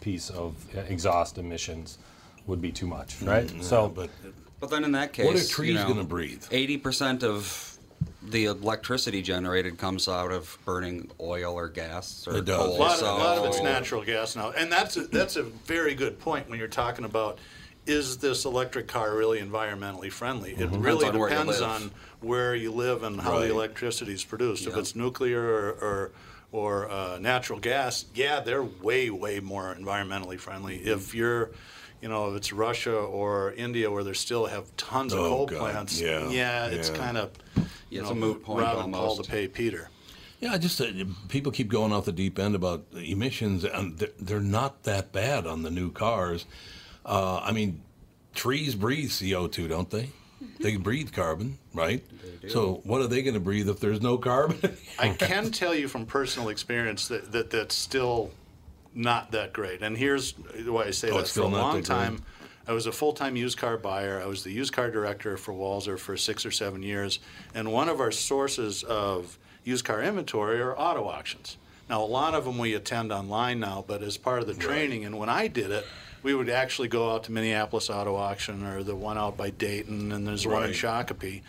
[0.00, 0.54] piece of
[0.88, 1.98] exhaust emissions
[2.46, 3.52] would be too much, right?
[3.62, 4.08] so, but
[4.58, 6.44] But then in that case, what are trees you know, going to breathe?
[6.50, 7.71] Eighty percent of
[8.28, 12.56] the electricity generated comes out of burning oil or gas or It does.
[12.58, 12.76] coal.
[12.76, 15.36] A lot, of, so a lot of it's natural gas now, and that's a, that's
[15.36, 17.38] a very good point when you're talking about
[17.84, 20.52] is this electric car really environmentally friendly?
[20.52, 21.70] It really Depends on where you depends live.
[21.70, 23.48] on where you live and how Right.
[23.48, 24.68] the electricity is produced.
[24.68, 26.10] If it's nuclear or or,
[26.52, 30.78] or uh, natural gas, yeah, they're way way more environmentally friendly.
[30.78, 30.88] Mm-hmm.
[30.90, 31.50] If you're
[32.02, 35.46] you know, if it's Russia or India where they still have tons of Oh, coal
[35.46, 35.58] God.
[35.60, 36.96] plants, Yeah, it's yeah.
[36.96, 37.30] kind of
[37.90, 39.24] you it's know, a moot point robbing Paul almost.
[39.24, 39.88] to pay Peter.
[40.40, 40.86] Yeah, just uh,
[41.28, 45.46] people keep going off the deep end about emissions, and they're, they're not that bad
[45.46, 46.46] on the new cars.
[47.06, 47.80] Uh, I mean,
[48.34, 50.10] trees breathe CO two, don't they?
[50.58, 52.04] They breathe carbon, right?
[52.48, 54.76] So what are they going to breathe if there's no carbon?
[54.98, 58.32] I can tell you from personal experience that, that that's still
[58.94, 59.82] not that great.
[59.82, 60.32] And here's
[60.66, 61.28] why I say Oh, that.
[61.28, 61.84] For a long great.
[61.84, 62.22] time,
[62.66, 64.20] I was a full time used car buyer.
[64.22, 67.18] I was the used car director for Walzer for six or seven years.
[67.54, 71.56] And one of our sources of used car inventory are auto auctions.
[71.88, 75.04] Now, a lot of them we attend online now, but as part of the training,
[75.04, 75.84] and when I did it,
[76.22, 80.12] we would actually go out to Minneapolis Auto Auction or the one out by Dayton,
[80.12, 81.42] and there's one in Shakopee.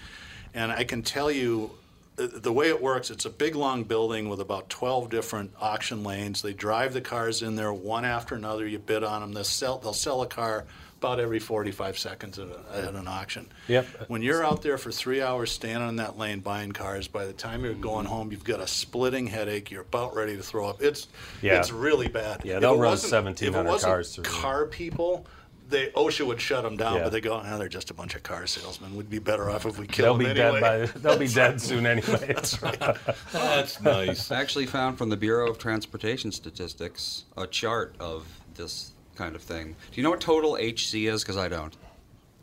[0.54, 1.72] And I can tell you
[2.16, 6.42] the way it works, it's a big long building with about 12 different auction lanes.
[6.42, 8.68] They drive the cars in there one after another.
[8.68, 9.34] You bid on them.
[9.34, 10.66] They'll sell, they'll sell a car
[11.00, 13.52] about every 45 seconds at, a, at an auction.
[13.68, 13.86] Yep.
[14.08, 17.34] When you're out there for three hours standing in that lane buying cars, by the
[17.34, 19.70] time you're going home, you've got a splitting headache.
[19.70, 20.82] You're about ready to throw up.
[20.82, 21.08] It's
[21.42, 21.60] Yeah.
[21.60, 22.42] it's really bad.
[22.46, 24.24] Yeah, they'll run wasn't- 1,700 if it wasn't cars through.
[24.24, 25.26] Car people.
[25.70, 27.04] They, OSHA would shut them down, Yeah.
[27.04, 28.96] but they go, oh, they're just a bunch of car salesmen.
[28.96, 30.62] We'd be better off if we killed They'll be them dead
[30.94, 31.00] by.
[31.00, 32.26] They'll be dead soon anyway.
[32.36, 32.98] That's right.
[33.32, 34.30] That's nice.
[34.32, 39.42] I actually found from the Bureau of Transportation Statistics a chart of this kind of
[39.42, 39.68] thing.
[39.70, 41.24] Do you know what total HC is?
[41.24, 41.76] Because I don't.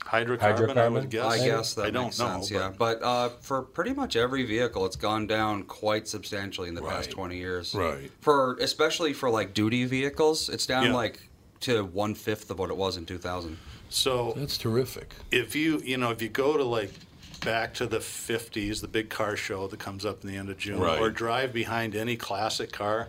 [0.01, 0.93] Hydrocarbon, I Hydrocarbon?
[0.95, 1.25] would guess.
[1.27, 2.27] I guess that I don't makes know.
[2.43, 2.51] sense.
[2.51, 6.75] but- Yeah, but uh, for pretty much every vehicle, it's gone down quite substantially in
[6.75, 7.75] the past twenty years.
[7.75, 8.11] Right.
[8.21, 10.95] For especially for like duty vehicles, it's down Yeah.
[10.95, 11.21] like
[11.61, 13.57] to one fifth of what it was in two thousand.
[13.89, 15.15] So That's terrific.
[15.31, 16.93] if you you know if you go to like
[17.45, 20.59] back to the 50s the big car show that comes up in the end of
[20.59, 21.01] june Right.
[21.01, 23.09] or drive behind any classic car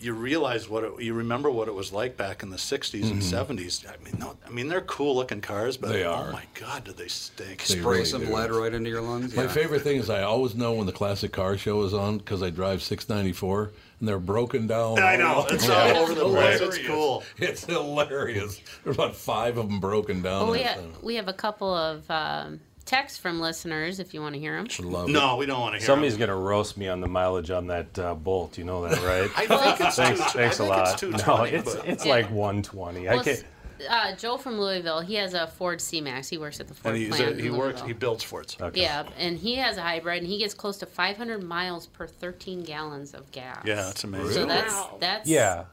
[0.00, 3.20] you realize what it, you remember what it was like back in the 60s and
[3.20, 5.98] 70s i mean no, i mean they're cool looking cars but Mm-hmm.
[5.98, 8.32] They oh my god do they stink They Spray really some do.
[8.34, 9.34] lead right into your lungs.
[9.34, 9.48] My yeah.
[9.48, 12.50] favorite thing is I always know when the classic car show is on because I
[12.50, 14.98] drive 694 and they're broken down.
[15.00, 15.72] i know all it's over.
[15.74, 18.60] all over the place it's cool It's hilarious.
[18.84, 20.42] There's about five of them broken down.
[20.44, 24.14] Well, we, and ha- uh, we have a couple of um, texts from listeners if
[24.14, 24.66] you want to hear them.
[24.80, 25.12] I love it.
[25.12, 26.20] no we don't want to hear Somebody's 'em.
[26.20, 28.56] gonna roast me on the mileage on that uh, Bolt.
[28.58, 29.30] You know that, right?
[29.36, 30.88] i think it's thanks, too, thanks I a think lot.
[30.92, 32.12] it's too no, it's but- it's Yeah.
[32.12, 33.08] like 120.
[33.08, 33.44] I can't.
[33.80, 36.28] S- uh, Joe from Louisville, he has a Ford C-Max.
[36.28, 38.82] He works at the Ford and he's plant a, he works he builds forts Okay.
[38.82, 42.62] Yeah, and he has a hybrid, and he gets close to 500 miles per 13
[42.62, 43.62] gallons of gas.
[43.64, 45.64] yeah that's amazing So that's that's Yeah.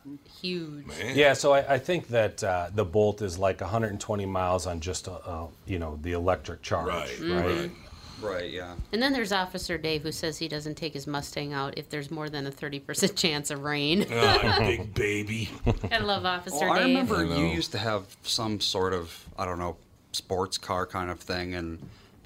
[0.41, 0.85] huge.
[1.13, 5.07] Yeah, so I, I think that uh, the Bolt is like 120 miles on just
[5.07, 7.33] a, uh, you know the electric charge, Right, Mm-hmm.
[7.61, 7.71] right.
[8.21, 8.49] Right.
[8.51, 8.75] Yeah.
[8.91, 12.09] And then there's Officer Dave who says he doesn't take his Mustang out if there's
[12.11, 14.05] more than a 30% chance of rain.
[14.11, 15.49] Ah, big baby.
[15.91, 16.87] I love Officer Oh, I Dave.
[16.87, 19.77] remember I you used to have some sort of I don't know
[20.13, 21.79] sports car kind of thing, and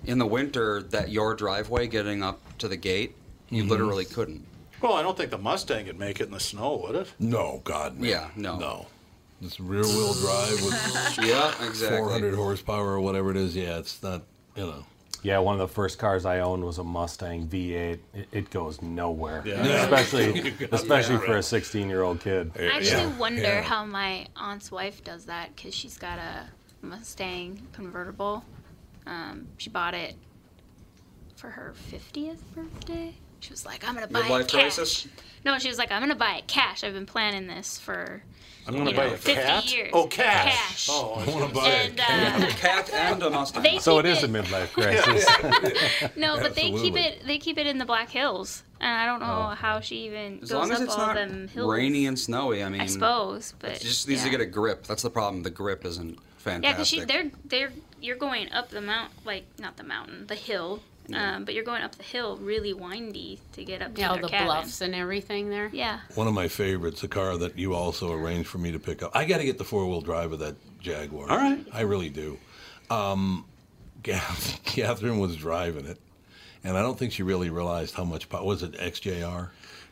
[0.06, 3.16] in the winter, that your driveway getting up to the gate,
[3.50, 3.72] you Mm-hmm.
[3.72, 4.46] literally couldn't.
[4.82, 7.62] well i don't think the mustang could make it in the snow would it No,
[7.64, 8.08] God, no.
[8.08, 8.58] Yeah, no.
[8.58, 8.86] No.
[9.42, 11.98] This rear wheel drive with Yeah, exactly.
[11.98, 13.56] 400 horsepower or whatever it is.
[13.56, 14.22] Yeah, it's not,
[14.56, 14.86] you know.
[15.22, 18.00] Yeah, one of the first cars I owned was a Mustang V8.
[18.14, 19.62] It, it goes nowhere, Yeah.
[19.84, 22.52] especially especially for a 16 year old kid.
[22.58, 23.62] I actually Yeah, wonder yeah.
[23.62, 26.46] how my aunt's wife does that because she's got a
[26.82, 28.44] Mustang convertible.
[29.06, 30.16] Um, she bought it
[31.36, 33.14] for her 50th birthday.
[33.42, 34.62] She was like, I'm going to buy Midlife it cash.
[34.62, 35.08] crisis?
[35.46, 36.84] No, she was like, I'm going to buy it cash.
[36.84, 38.22] I've been planning this for
[38.68, 39.90] i'm gonna you buy know, a 50 cat years.
[39.94, 40.88] oh cash, Cash.
[40.92, 42.54] oh I I want to gonna buy And, it.
[42.54, 43.80] uh, Cat and a Mustang.
[43.80, 46.16] So it keep a midlife crisis.
[46.16, 47.24] No, but they keep it.
[47.26, 49.56] They keep it in the Black Hills, and I don't know Oh.
[49.56, 51.68] how she even as goes long as up it's all not them hills.
[51.72, 54.26] rainy and snowy, I mean, I suppose, but it just needs yeah.
[54.26, 54.84] to get a grip.
[54.86, 55.42] That's the problem.
[55.42, 57.00] The grip isn't fantastic.
[57.00, 60.82] Yeah, because they're they're you're going up the mount like not the mountain, the hill,
[61.14, 64.14] um, but you're going up the hill really windy to get up to yeah, all
[64.16, 64.48] their the cabin.
[64.48, 65.70] bluffs and everything there.
[65.74, 69.04] Yeah, One of my favorites, a car that you also arranged for me to pick
[69.04, 69.12] up.
[69.16, 71.30] I got to get the four wheel drive of that Jaguar.
[71.30, 71.66] All right.
[71.74, 72.38] I really do.
[72.90, 73.46] Um,
[74.04, 76.00] Catherine was driving it,
[76.64, 78.44] and I don't think she really realized how much power.
[78.44, 79.50] Was it XJR?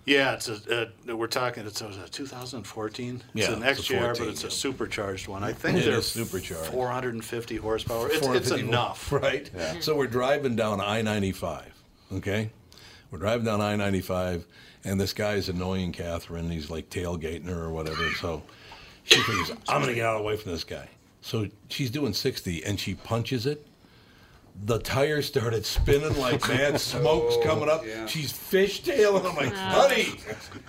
[0.08, 3.16] Yeah, it's a, uh, we're talking, it's a 2014.
[3.36, 4.52] It's Yeah, an it's a XJR, 14, but it's a yeah.
[4.52, 5.44] supercharged one.
[5.44, 6.72] I think It they're is supercharged.
[6.72, 8.06] 450 horsepower.
[8.08, 9.12] It's, it's 450 enough.
[9.12, 9.52] right?
[9.82, 11.74] So we're driving down I ninety five.
[12.14, 12.50] Okay,
[13.12, 14.48] we're driving down I ninety five,
[14.86, 16.50] and this guy's annoying Catherine.
[16.50, 18.10] He's like tailgating her or whatever.
[18.12, 18.44] So
[19.04, 20.88] she figures I'm gonna get out of the way from this guy.
[21.20, 23.68] So she's doing sixty, and she punches it.
[24.66, 26.74] The tires started spinning like mad.
[26.74, 27.86] Oh, smoke's coming up.
[27.86, 28.06] yeah.
[28.08, 29.26] She's fishtailing.
[29.30, 29.56] I'm like, uh.
[29.56, 30.20] honey,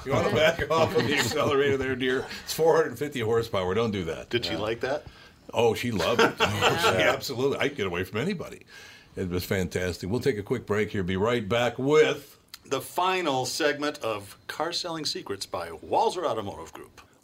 [0.05, 2.27] you want to back off of the accelerator there, dear?
[2.45, 3.75] It's 450 horsepower.
[3.75, 4.29] Don't do that.
[4.31, 5.05] Did she like that?
[5.55, 6.35] Oh, she loved it.
[6.41, 7.59] Oh, she absolutely.
[7.59, 8.67] I'd get away from anybody.
[9.17, 10.09] It was fantastic.
[10.11, 11.03] We'll take a quick break here.
[11.03, 12.37] Be right back with.
[12.67, 17.01] The final segment of Car Selling Secrets by Walser Automotive Group.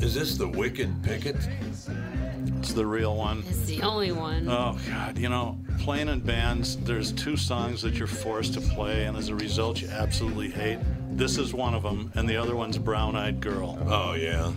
[0.00, 1.36] Is this the Wicked Pickett?
[2.58, 3.42] It's the real one.
[3.48, 4.48] It's the only one.
[4.48, 9.04] Oh God, you know, playing in bands, there's two songs that you're forced to play,
[9.04, 10.78] and as a result, you absolutely hate.
[11.12, 13.78] This is one of them, and the other one's Brown Eyed Girl.
[13.88, 14.50] Oh yeah.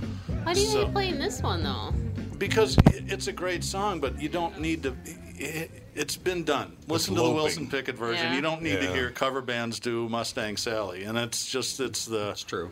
[0.43, 1.93] Why do you So- like playing this one though?
[2.37, 4.95] Because it's a great song, but you don't need to.
[5.35, 6.75] It, it's been done.
[6.87, 7.29] Listen to the.
[7.31, 8.25] Wilson Pickett version.
[8.25, 8.35] Yeah.
[8.35, 12.17] You don't need to hear cover bands do Mustang Sally, and it's just it's the
[12.27, 12.71] That's true.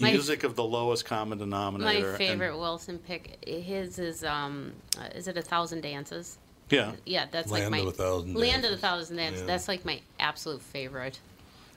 [0.00, 2.08] My- music of the lowest common My denominator.
[2.10, 6.38] and- favorite Wilson pick, his is um, uh, is it a thousand dances?
[6.70, 8.72] yeah, Yeah, that's Land like my of a Thousand Land Dances.
[8.72, 9.40] of a Thousand Dances.
[9.42, 9.46] Yeah.
[9.46, 11.20] That's like my absolute favorite.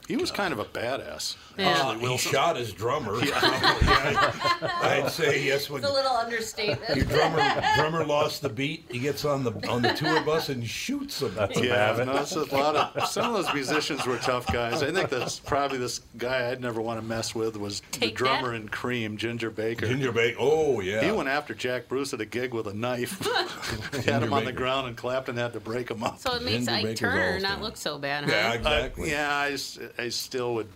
[0.08, 1.36] He was kind of a badass.
[1.58, 1.70] Yeah.
[1.82, 3.20] Uh, he shot his drummer.
[3.28, 3.34] Yeah,
[4.82, 5.70] I'd say yes.
[5.70, 6.96] When It's a little understatement.
[6.96, 10.66] your drummer drummer lost the beat, he gets on the on the tour bus and
[10.66, 11.34] shoots him.
[11.36, 12.06] That's Yeah, habit.
[12.08, 14.84] no, that's a lot of some of those musicians were tough guys.
[14.84, 18.52] I think that's probably this guy I'd never want to mess with was the drummer
[18.52, 18.56] that.
[18.62, 19.88] in Cream, Ginger Baker.
[19.88, 20.36] Ginger Bake.
[20.40, 21.04] Oh yeah.
[21.04, 23.20] He went after Jack Bruce at a gig with a knife.
[24.06, 26.20] had him on the ground, and Clapton had to break him up.
[26.20, 28.32] So it makes Ginger Ike Baker's Turner not look so bad, huh?
[28.32, 29.10] Yeah, Uh, exactly.
[29.12, 30.68] yeah, I, s- I still would.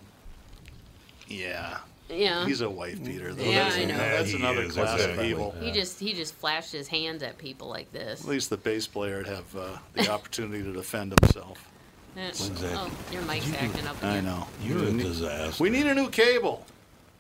[1.28, 1.78] Yeah,
[2.10, 2.46] Yeah.
[2.46, 3.44] he's a wife beater though.
[3.44, 3.98] Yeah, that's, I know.
[3.98, 5.30] that's Yeah, another is, class of exactly.
[5.30, 5.56] evil.
[5.62, 8.22] He just he just flashed his hands at people like this.
[8.22, 11.66] At least the bass player would have uh, the opportunity to defend himself.
[12.18, 12.70] Exactly.
[12.74, 14.46] Oh, your mic's acting up I know.
[14.62, 15.64] You're a we, need, disaster.
[15.64, 16.66] we need a new cable.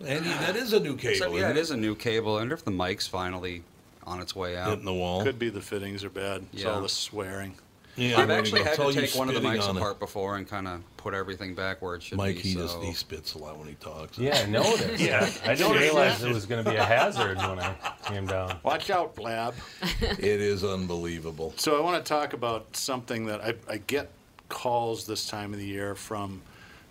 [0.05, 1.15] Andy, that is a new cable.
[1.17, 2.35] So, yeah, isn't it is a new cable.
[2.35, 3.63] I wonder if the mic's finally
[4.03, 4.69] on its way out.
[4.69, 5.23] Hitting the wall.
[5.23, 6.43] Could be the fittings are bad.
[6.51, 7.55] It's all the swearing.
[7.95, 9.79] Yeah, I've actually had It's to take one of the mics on it.
[9.79, 12.41] apart before and kind of put everything back where it should Mike, be.
[12.41, 12.61] he so.
[12.61, 14.17] just he spits a lot when he talks.
[14.17, 14.99] Yeah, I noticed.
[14.99, 15.29] Yeah.
[15.45, 17.75] I didn't realize it was going to be a hazard when I
[18.05, 18.57] came down.
[18.63, 19.53] Watch out, Blab.
[20.01, 21.53] it is unbelievable.
[21.57, 24.09] So I want to talk about something that I, I get
[24.49, 26.41] calls this time of the year from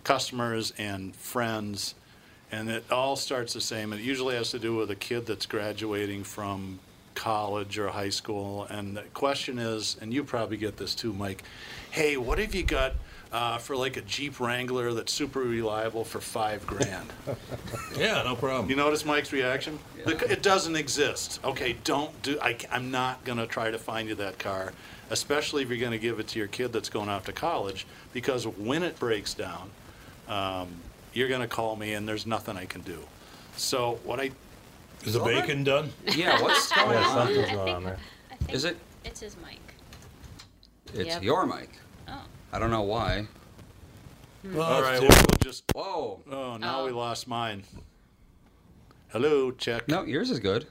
[0.03, 1.95] customers and friends,
[2.51, 3.93] and it all starts the same.
[3.93, 6.79] It usually has to do with a kid that's graduating from
[7.15, 11.43] college or high school, and the question is, and you probably get this too, Mike.
[11.91, 12.93] Hey, what have you got
[13.31, 17.11] uh, for like a Jeep Wrangler that's super reliable for five grand?
[17.97, 18.69] Yeah, no problem.
[18.69, 19.77] You notice Mike's reaction?
[20.05, 21.39] The- It doesn't exist.
[21.43, 22.39] Okay, don't do.
[22.41, 24.71] I, am not going to try to find you that car,
[25.09, 27.85] especially if you're going to give it to your kid that's going off to college,
[28.13, 29.69] because when it breaks down,
[30.29, 30.69] um,
[31.13, 32.99] you're going to call me, and there's nothing I can do.
[33.57, 34.31] So what I
[35.05, 35.91] is the bacon done?
[36.15, 37.27] Yeah, what's going Yeah, on?
[37.27, 37.97] something's going on there.
[38.31, 38.77] I think Is it?
[39.05, 39.59] It's his mic.
[40.93, 41.23] It's Yep.
[41.23, 41.69] your mic.
[42.07, 42.21] Oh.
[42.53, 43.25] I don't know why.
[44.43, 44.55] Hmm.
[44.55, 45.63] Well, all that's right, we'll, just.
[45.73, 46.19] Whoa.
[46.31, 46.85] Oh, now Oh.
[46.85, 47.63] we lost mine.
[49.09, 49.87] Hello, check.
[49.87, 50.67] No, yours is good.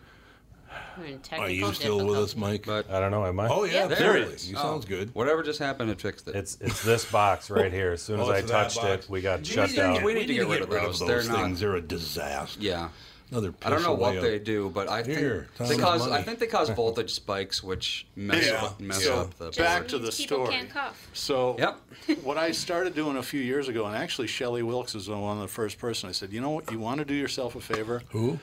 [0.98, 2.40] We're in Are you still with us, difficulty.
[2.40, 2.66] Mike?
[2.66, 3.26] But I don't know.
[3.26, 3.48] Am I?
[3.48, 4.32] oh yeah, there apparently.
[4.34, 4.50] it is.
[4.50, 4.62] You Oh.
[4.62, 5.12] sounds good.
[5.14, 6.36] Whatever just happened, it fixed it.
[6.36, 7.92] It's it's this box right here.
[7.92, 9.04] As soon oh, as Oh, I it's that touched box.
[9.06, 10.02] it, we got We shut need- down.
[10.04, 11.00] we need to get rid of those.
[11.00, 11.60] They're not- things.
[11.60, 12.60] They're a disaster.
[12.60, 12.88] yeah.
[13.30, 14.22] Another I don't know what up.
[14.22, 16.08] they do, but I think Here, they Tom's cause.
[16.08, 18.64] I think they cause voltage spikes, which mess Yeah.
[18.64, 19.50] up, mess So, up the.
[19.52, 20.48] back to the People story.
[20.50, 21.08] can't cough.
[21.12, 21.78] So Yep.
[22.24, 25.42] what I started doing a few years ago, and actually Shelley Wilkes was one of
[25.42, 26.08] the first person.
[26.08, 28.02] I said, you know what, you want to do yourself a favor?
[28.10, 28.40] Who?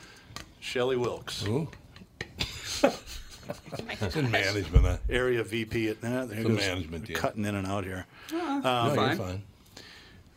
[0.61, 1.67] Shelley Wilkes, Who?
[4.01, 4.85] It's in management.
[4.85, 4.97] Huh?
[5.09, 7.17] area VP at uh, there The management deal.
[7.17, 8.05] cutting in and out here.
[8.31, 8.95] no, fine.
[8.95, 9.41] you're fine.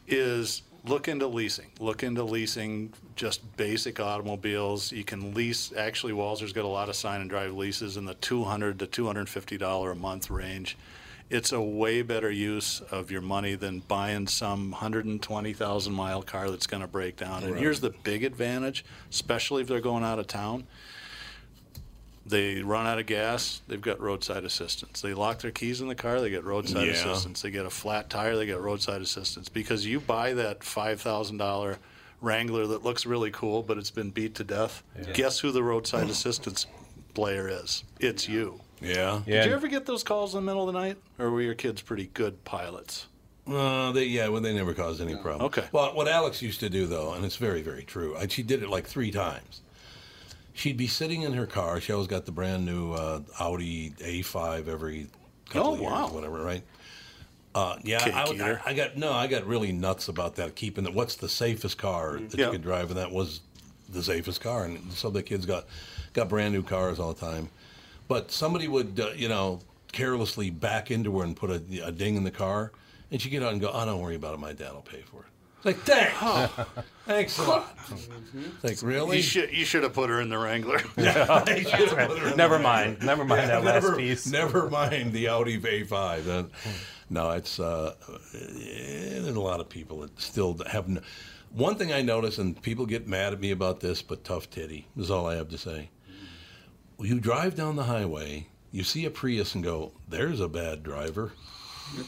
[0.06, 1.70] is look into leasing.
[1.80, 4.92] Look into leasing just basic automobiles.
[4.92, 5.74] You can lease.
[5.76, 8.86] Actually, Walser's got a lot of sign and drive leases in the two hundred to
[8.86, 10.78] two hundred fifty dollar a month range.
[11.28, 15.92] It's a way better use of your money than buying some hundred and twenty thousand
[15.92, 17.44] mile car that's going to break down.
[17.44, 20.66] And here's the big advantage, especially if they're going out of town.
[22.24, 25.00] They run out of gas, they've got roadside assistance.
[25.02, 26.92] They lock their keys in the car, they get roadside Yeah.
[26.92, 27.42] assistance.
[27.42, 29.48] They get a flat tire, they get roadside assistance.
[29.48, 31.78] Because you buy that $5,000
[32.20, 34.82] Wrangler that looks really cool, but it's been beat to death.
[35.14, 36.66] Guess who the roadside assistance
[37.14, 37.84] player is?
[37.98, 38.60] It's you.
[38.80, 39.22] Yeah.
[39.26, 39.42] Yeah.
[39.42, 40.96] Did you ever get those calls in the middle of the night?
[41.18, 43.06] Or were your kids pretty good pilots?
[43.46, 45.42] Uh, they, yeah, well, they never caused any problem.
[45.46, 45.64] Okay.
[45.72, 48.62] Well, what Alex used to do, though, and it's very, very true, and she did
[48.62, 49.62] it like three times.
[50.52, 51.80] She'd be sitting in her car.
[51.80, 55.08] She always got the brand new uh, Audi A5 every
[55.48, 56.08] couple Oh, of years, wow.
[56.12, 56.62] whatever, right?
[57.54, 58.70] Uh, yeah, I, I.
[58.70, 60.54] I got no, I got really nuts about that.
[60.54, 62.46] Keeping the, what's the safest car that Yeah.
[62.46, 63.40] you could drive, and that was
[63.88, 64.64] the safest car.
[64.64, 65.64] And so the kids got
[66.12, 67.48] got brand new cars all the time.
[68.06, 69.60] But somebody would, uh, you know,
[69.92, 72.70] carelessly back into her and put a, a ding in the car,
[73.10, 74.38] and she'd get out and go, "Oh, don't worry about it.
[74.40, 75.26] My dad will pay for it."
[75.62, 76.70] It's like, thanks,
[77.06, 77.76] thanks a lot.
[77.92, 79.18] It's like, really?
[79.18, 80.80] You should, you should have put her in the Wrangler.
[80.96, 83.02] I should've put her in Never the- mind.
[83.02, 84.26] Never mind that never, last piece.
[84.26, 86.48] Never mind the Audi A5.
[87.10, 87.94] No, it's uh,
[88.34, 90.88] eh, there's a lot of people that still have.
[90.88, 91.00] No,
[91.52, 94.86] one thing I notice, and people get mad at me about this, but tough titty
[94.96, 95.90] is all I have to say.
[96.96, 100.84] Well, you drive down the highway, you see a Prius, and go, "There's a bad
[100.84, 101.32] driver."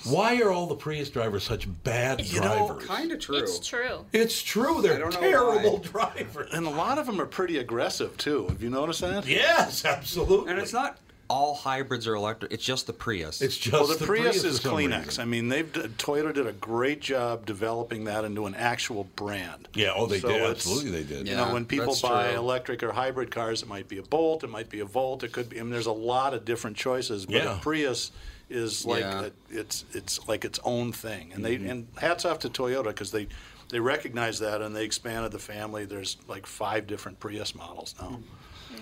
[0.05, 2.87] Why are all the Prius drivers such bad You know, drivers?
[2.87, 3.39] Kind of true.
[3.39, 4.07] It's true.
[4.13, 4.81] It's true.
[4.81, 6.13] They're terrible why.
[6.13, 6.51] drivers.
[6.53, 8.47] And a lot of them are pretty aggressive, too.
[8.49, 9.27] Have you noticed that?
[9.27, 10.53] Yes, absolutely.
[10.53, 10.99] And it's not
[11.29, 12.53] all hybrids are electric.
[12.53, 13.41] It's just the Prius.
[13.41, 15.05] It's just Well, the, the Prius, for is Kleenex.
[15.07, 15.23] reason.
[15.23, 19.69] I mean, they've Toyota did a great job developing that into an actual brand.
[19.75, 20.43] Yeah, oh, they So did.
[20.43, 21.29] Absolutely, they did.
[21.29, 22.39] You know, when people buy true.
[22.39, 25.33] electric or hybrid cars, it might be a Bolt, it might be a Volt, it
[25.33, 25.59] could be.
[25.59, 27.25] I mean, there's a lot of different choices.
[27.27, 27.57] But Yeah.
[27.57, 28.11] a Prius
[28.51, 29.27] is like Yeah.
[29.27, 31.65] a, it's it's like its own thing, and Mm-hmm.
[31.65, 33.29] they and hats off to Toyota because they
[33.71, 35.87] they recognize that and they expanded the family.
[35.87, 38.21] There's like five different Prius models now.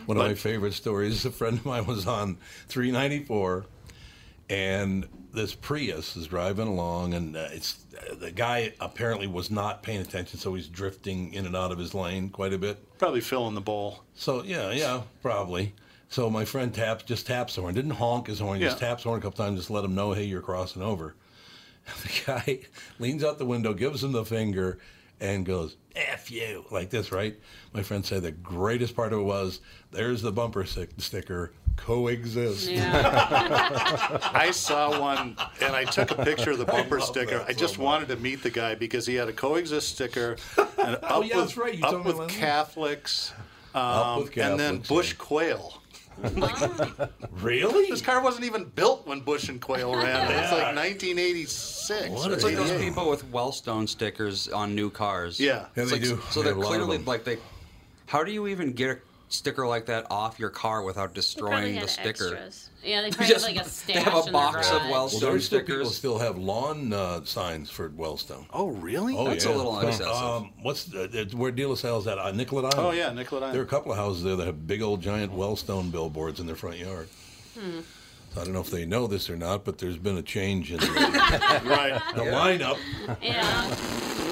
[0.07, 1.25] One of my favorite stories.
[1.25, 2.39] A friend of mine was on
[2.69, 3.65] 394,
[4.49, 9.83] and this Prius is driving along, and uh, it's uh, the guy apparently was not
[9.83, 12.79] paying attention, so he's drifting in and out of his lane quite a bit.
[12.99, 14.03] Probably filling the bowl.
[14.15, 15.75] So yeah, yeah, probably.
[16.09, 19.11] So my friend taps just taps the horn, didn't honk his horn, just taps the
[19.11, 21.15] horn a couple times, just let him know, hey, you're crossing over.
[22.03, 22.61] The guy
[22.99, 24.79] leans out the window, gives him the finger,
[25.21, 27.39] and goes, F you, like this, right?
[27.73, 29.61] My friend said the greatest part of it was
[29.91, 32.69] there's the bumper stick- sticker, coexist.
[32.71, 37.45] I saw one and I took a picture of the bumper love sticker.
[37.47, 37.85] I just much.
[37.85, 40.37] wanted to meet the guy because he had a coexist sticker
[40.79, 41.75] and up Oh, yeah, with, that's right.
[41.75, 42.29] You up told with about.
[42.29, 43.33] Catholics,
[43.75, 45.17] um, Up with and then Bush yeah.
[45.19, 45.80] Quayle.
[47.41, 47.89] Really?
[47.91, 50.31] This car wasn't even built when Bush and Quayle ran.
[50.31, 52.11] It's like 1986.
[52.11, 52.85] What It's like those 88.
[52.89, 55.41] people with Wellstone stickers on new cars.
[55.41, 55.67] Yeah.
[55.77, 56.21] Yeah, It's they like, do.
[56.31, 57.39] So They they're have a lot of clearly like they.
[58.07, 58.99] How do you even get a
[59.31, 62.35] sticker like that off your car without They destroying had the sticker?
[62.35, 62.71] extras.
[62.85, 64.91] Yeah, they probably Just- have like a they have a in box their of garage.
[64.93, 68.45] Well, Wellstone there's still people still have lawn uh, signs for Wellstone.
[68.53, 69.17] Oh, really?
[69.17, 69.53] Oh, That's yeah.
[69.53, 70.07] a little excessive.
[70.09, 72.19] Um, what's the, uh, where De La Salle's at?
[72.19, 72.89] Uh, Nicollet Island.
[72.89, 73.55] Oh, yeah, Nicollet Island.
[73.55, 76.47] There are a couple of houses there that have big old giant Wellstone billboards in
[76.47, 77.09] their front yard.
[77.59, 77.81] Hmm.
[78.37, 80.79] I don't know if they know this or not, but there's been a change in
[80.81, 82.01] the, right.
[82.15, 82.79] the lineup.
[83.21, 83.77] Yeah.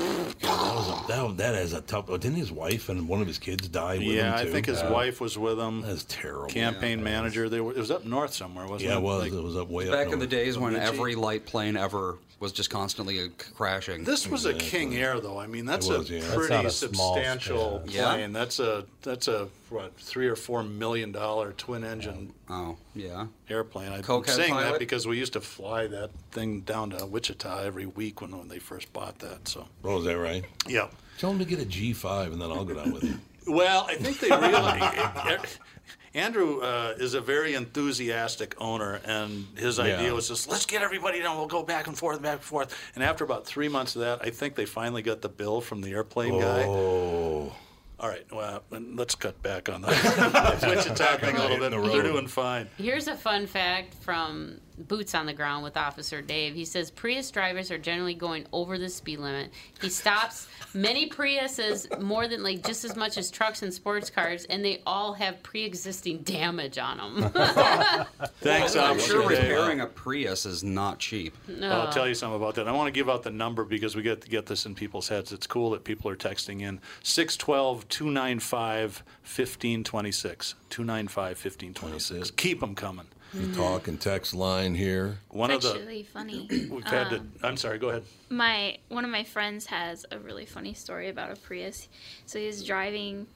[1.07, 2.07] That, was a, that, that is a tough.
[2.09, 4.67] Oh, didn't his wife and one of his kids die with him Yeah, I think
[4.67, 5.81] his Uh, wife was with him.
[5.83, 6.49] That's terrible.
[6.49, 7.49] Campaign manager.
[7.49, 7.73] They were.
[7.73, 8.85] It was up north somewhere, wasn't it?
[8.93, 8.99] Yeah, it?
[8.99, 9.23] it was.
[9.23, 10.21] Like- it was up way up Back in north.
[10.21, 10.93] the days when Bemidji.
[10.93, 14.05] every light plane ever was just constantly uh, crashing.
[14.05, 15.39] This was a King Air, though.
[15.39, 16.35] I mean, that's was, a yeah.
[16.35, 17.95] Pretty not a substantial scale.
[17.95, 18.15] Yeah.
[18.15, 18.33] plane.
[18.33, 23.27] That's a that's a what three or four million dollar twin engine oh yeah.
[23.49, 23.93] airplane.
[23.93, 27.87] I'm Cokehead saying that because we used to fly that thing down to Wichita every
[27.87, 29.49] week when, when they first bought that.
[29.49, 30.45] So Oh, is that right?
[30.67, 30.89] yeah.
[31.19, 33.21] Tell them to get a G5 and then I'll go down with him.
[33.49, 35.59] Well, I think they realize
[36.15, 40.13] Andrew uh, is a very enthusiastic owner, and his idea Yeah.
[40.13, 41.37] was just let's get everybody down.
[41.37, 42.75] We'll go back and forth, back and forth.
[42.95, 45.81] And after about three months of that, I think they finally got the bill from
[45.83, 46.65] the airplane guy.
[46.65, 47.53] Oh,
[48.01, 49.93] All right, well, let's cut back on that.
[50.61, 51.71] Switch the topic a little bit.
[51.71, 52.69] They're doing fine.
[52.79, 56.55] Here's a fun fact from Boots on the Ground with Officer Dave.
[56.55, 59.51] He says Prius drivers are generally going over the speed limit.
[59.81, 64.45] He stops many Priuses more than like just as much as trucks and sports cars,
[64.45, 67.31] and they all have pre-existing damage on them.
[68.41, 68.83] Thanks, Officer Dave.
[68.83, 71.35] I'm sure repairing a Prius is not cheap.
[71.49, 71.71] no.
[71.71, 72.69] I'll tell you something about that.
[72.69, 75.09] I want to give out the number because we get to get this in people's
[75.09, 75.33] heads.
[75.33, 80.55] It's cool that people are texting in 612 295 1526.
[80.71, 82.31] 295 1526.
[82.33, 83.07] Keep them coming.
[83.35, 85.19] The talk and text line here.
[85.29, 85.79] One It's of the.
[85.81, 86.47] actually funny.
[86.71, 87.23] We've had to.
[87.43, 88.05] I'm sorry, go ahead.
[88.31, 91.89] my one of my friends has a really funny story about a Prius.
[92.27, 93.27] So he was driving.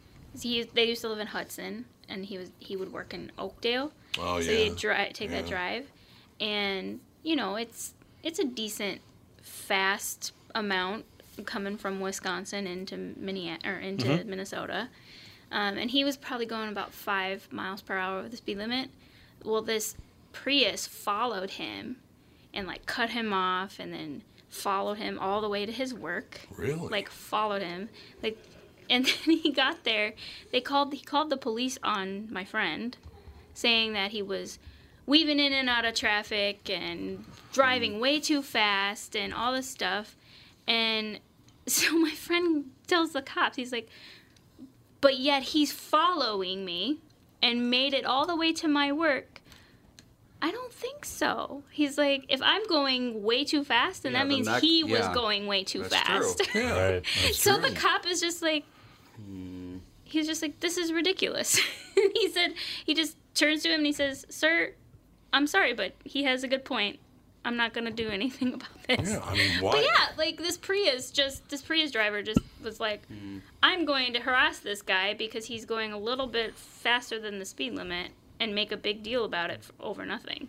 [0.40, 3.93] He they used to live in Hudson, and he was he would work in Oakdale.
[4.18, 4.59] Oh, so yeah.
[4.64, 5.86] he'd dri- take that drive,
[6.40, 9.01] and you know it's it's a decent
[9.43, 11.05] fast amount
[11.45, 14.30] coming from Wisconsin into Minneapolis or into Mm-hmm.
[14.30, 14.88] Minnesota.
[15.51, 18.88] Um, and he was probably going about five miles per hour over the speed limit.
[19.45, 19.97] Well, this
[20.32, 21.97] Prius followed him
[22.55, 26.40] and like cut him off and then followed him all the way to his work.
[26.57, 26.88] Really?
[26.88, 27.88] Like followed him.
[28.22, 28.38] Like
[28.90, 30.14] and then he got there.
[30.51, 32.97] They called he called the police on my friend
[33.55, 34.59] saying that he was
[35.07, 40.16] weaving in and out of traffic and driving way too fast and all this stuff.
[40.66, 41.20] And
[41.66, 43.88] so my friend tells the cops, he's like,
[45.01, 46.99] but yet he's following me
[47.43, 49.32] and made it all the way to my work.
[50.45, 51.62] I don't think so.
[51.70, 55.07] He's like, if I'm going way too fast, then Yeah, that means that- he was
[55.14, 56.20] going way too That's true.
[56.20, 56.55] fast.
[56.55, 56.90] Yeah.
[56.95, 57.07] Right.
[57.32, 58.64] so the cop is just like,
[59.16, 59.76] hmm.
[60.03, 61.57] he's just like, this is ridiculous.
[61.95, 64.72] he said, he just turns to him and he says, Sir,
[65.32, 66.99] I'm sorry, but he has a good point.
[67.45, 69.11] I'm not going to do anything about this.
[69.11, 69.72] Yeah, I mean, why?
[69.72, 73.38] But yeah, like this Prius, just this Prius driver just was like, hmm.
[73.62, 77.45] I'm going to harass this guy because he's going a little bit faster than the
[77.45, 78.11] speed limit
[78.43, 80.49] and make a big deal about it for, over nothing.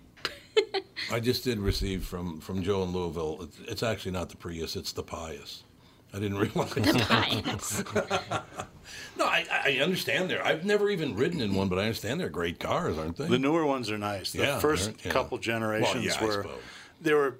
[1.11, 3.37] I just did receive from, from Joe in Louisville.
[3.43, 5.63] It's, it's actually not the Prius, it's the Pius.
[6.11, 6.73] I didn't realize.
[7.07, 7.83] Bias.
[9.17, 10.43] no, I, I understand they're.
[10.45, 13.27] I've never even ridden in one, but I understand they're great cars, aren't they?
[13.27, 14.31] The newer ones are nice.
[14.31, 15.11] The Yeah, 1st yeah.
[15.11, 16.59] couple generations Well, yeah, were suppose.
[17.01, 17.37] they were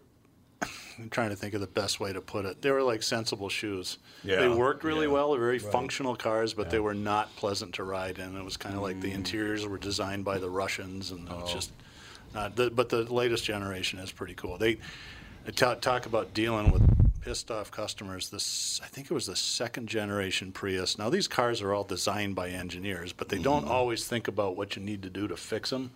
[1.00, 2.62] I'm trying to think of the best way to put it.
[2.62, 3.98] They were like sensible shoes.
[4.24, 5.32] Yeah, They worked really yeah, well.
[5.32, 8.36] They're very functional cars, but they were not pleasant to ride in.
[8.38, 9.02] It was kind of like Mm.
[9.02, 11.54] the interiors were designed by the Russians, and it was Oh.
[11.54, 11.72] just
[12.34, 12.56] not.
[12.56, 14.58] The, but the latest generation is pretty cool.
[14.58, 14.78] They,
[15.46, 16.82] they talk, talk about dealing with
[17.22, 18.30] pissed off customers.
[18.30, 20.98] This I think it was the second generation Prius.
[20.98, 23.44] Now these cars are all designed by engineers, but they Mm-hmm.
[23.44, 25.92] don't always think about what you need to do to fix them.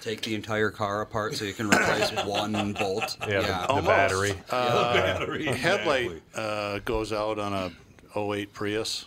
[0.00, 3.16] Take the entire car apart so you can replace one bolt.
[3.28, 4.34] Yeah, the- the battery.
[4.50, 9.06] Uh, battery, a headlight uh, goes out on a 08 Prius.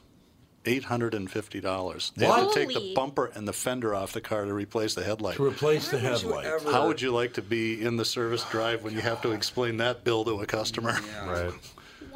[0.65, 2.13] Eight hundred and fifty dollars.
[2.15, 5.03] They have to take the bumper and the fender off the car to replace the
[5.03, 5.35] headlight.
[5.35, 6.45] to replace the Why would headlight.
[6.45, 9.31] ever- How would you like to be in the service drive when you have to
[9.33, 10.95] explain that bill to a customer?
[11.05, 11.29] Yeah.
[11.29, 11.53] Right.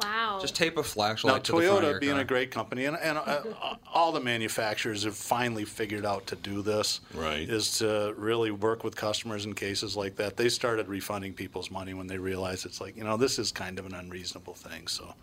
[0.02, 0.38] Wow.
[0.40, 2.20] Just tape a flashlight Now, to the front of Toyota being car.
[2.22, 3.42] a great company, and, and uh,
[3.92, 7.00] all the manufacturers have finally figured out to do this.
[7.14, 7.48] Right.
[7.48, 10.36] Is to really work with customers in cases like that.
[10.36, 13.78] They started refunding people's money when they realized it's like, you know, this is kind
[13.78, 14.86] of an unreasonable thing.
[14.86, 15.14] So.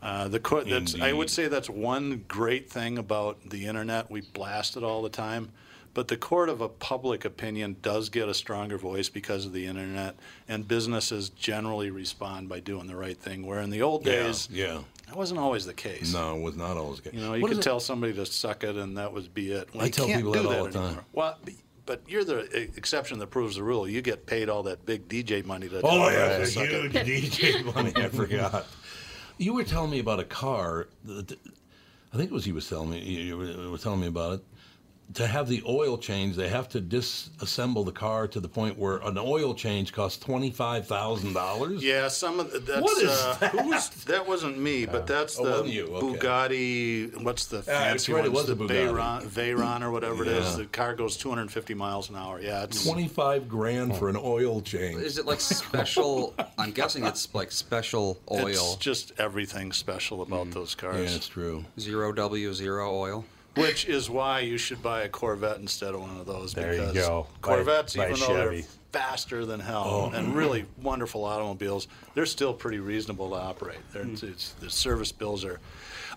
[0.00, 4.08] Uh, the co- that's, I would say that's one great thing about the internet.
[4.10, 5.50] We blast it all the time,
[5.94, 9.66] but the court of a public opinion does get a stronger voice because of the
[9.66, 10.16] internet,
[10.48, 13.46] and businesses generally respond by doing the right thing.
[13.46, 14.80] Where in the old Yeah, days, yeah.
[15.06, 16.12] that wasn't always the case.
[16.12, 17.14] No, it was not always good.
[17.14, 19.32] You know, you What could is it- tell somebody to suck it, and that would
[19.34, 19.68] be it.
[19.72, 20.86] Well, I you tell can't people do that all that the time.
[20.86, 21.04] anymore.
[21.12, 21.38] Well,
[21.86, 22.40] but you're the
[22.76, 23.88] exception that proves the rule.
[23.88, 25.80] You get paid all that big DJ money to.
[25.82, 27.06] Oh yeah, to the suck it.
[27.06, 27.92] huge DJ money.
[27.96, 28.66] I forgot.
[29.38, 30.88] You were telling me about a car.
[31.04, 31.32] That,
[32.12, 33.00] I think it was you was telling me.
[33.00, 34.44] You, you you were telling me about it.
[35.14, 38.98] To have the oil change, they have to disassemble the car to the point where
[38.98, 41.82] an oil change costs twenty five thousand dollars.
[41.82, 43.50] Yeah, some of the, that's What is uh, that?
[43.52, 46.18] who was that wasn't me, but that's Oh, the you, okay.
[46.18, 47.22] Bugatti.
[47.22, 48.68] What's the that's fancy right, it was the a Bugatti.
[48.92, 50.56] Veyron, Veyron or whatever it is.
[50.58, 52.38] The car goes 250 miles an hour.
[52.40, 55.00] Yeah, it's Twenty five grand for an oil change.
[55.00, 56.34] Is it like special?
[56.58, 60.96] I'm guessing it's like special it's oil, just everything special about those cars.
[60.96, 61.16] yeah, cars.
[61.16, 61.64] it's true.
[61.80, 63.24] zero W zero oil.
[63.60, 66.52] Which is why you should buy a Corvette instead of one of those.
[66.54, 67.26] There you because go.
[67.42, 70.16] Corvettes, buy even though they're faster than hell Oh.
[70.16, 73.78] and really wonderful automobiles, they're still pretty reasonable to operate.
[73.92, 74.14] They're, Hmm.
[74.26, 75.60] it's, the service bills are,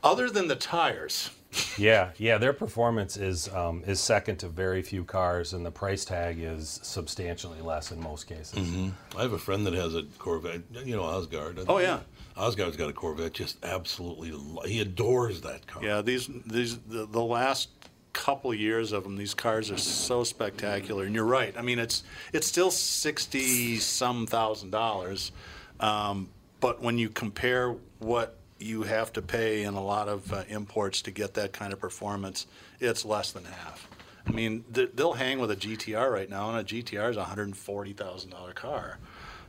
[0.03, 1.31] other than the tires.
[1.77, 6.05] Yeah, yeah, their performance is um, is second to very few cars, and the price
[6.05, 8.93] tag is substantially less in most cases.
[9.17, 10.61] I have a friend that has a Corvette.
[10.85, 11.63] You know Osgard.
[11.67, 11.99] Oh, yeah.
[12.37, 13.33] Osgard's got a Corvette.
[13.33, 15.83] Just absolutely, lo- he adores that car.
[15.83, 17.69] Yeah, these these the, the last
[18.13, 21.03] couple years of them, these cars are so spectacular.
[21.05, 21.53] And you're right.
[21.57, 25.33] I mean, it's it's still sixty some thousand dollars,
[25.81, 26.29] um,
[26.61, 31.01] but when you compare what you have to pay in a lot of uh, imports
[31.03, 32.47] to get that kind of performance,
[32.79, 33.87] it's less than half.
[34.27, 37.23] I mean, th- they'll hang with a GTR right now, and a GTR is a
[37.23, 38.99] hundred and forty thousand dollar car.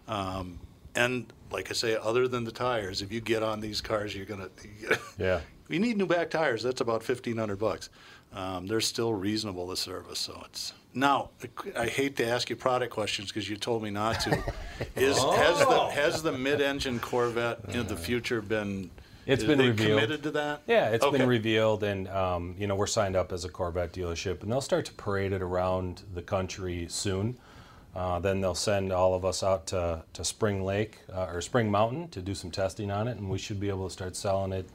[0.08, 0.58] Um,
[0.94, 4.26] and like I say, other than the tires, if you get on these cars, you're
[4.26, 4.48] gonna.
[5.18, 5.40] Yeah.
[5.68, 6.62] You need new back tires.
[6.62, 7.88] That's about fifteen hundred bucks.
[8.34, 10.72] Um, they're still reasonable to service, so it's.
[10.94, 11.30] Now,
[11.76, 14.30] I hate to ask you product questions because you told me not to.
[14.96, 15.88] Is has the Oh.
[15.90, 18.90] has the mid-engine Corvette in the future been?
[19.26, 20.00] It's is been revealed.
[20.00, 20.62] committed to that?
[20.66, 21.18] Yeah, it's Okay.
[21.18, 24.60] been revealed, and um, you know we're signed up as a Corvette dealership, and they'll
[24.60, 27.38] start to parade it around the country soon.
[27.94, 31.70] Uh, then they'll send all of us out to, to Spring Lake uh, or Spring
[31.70, 34.50] Mountain to do some testing on it, and we should be able to start selling
[34.52, 34.66] it.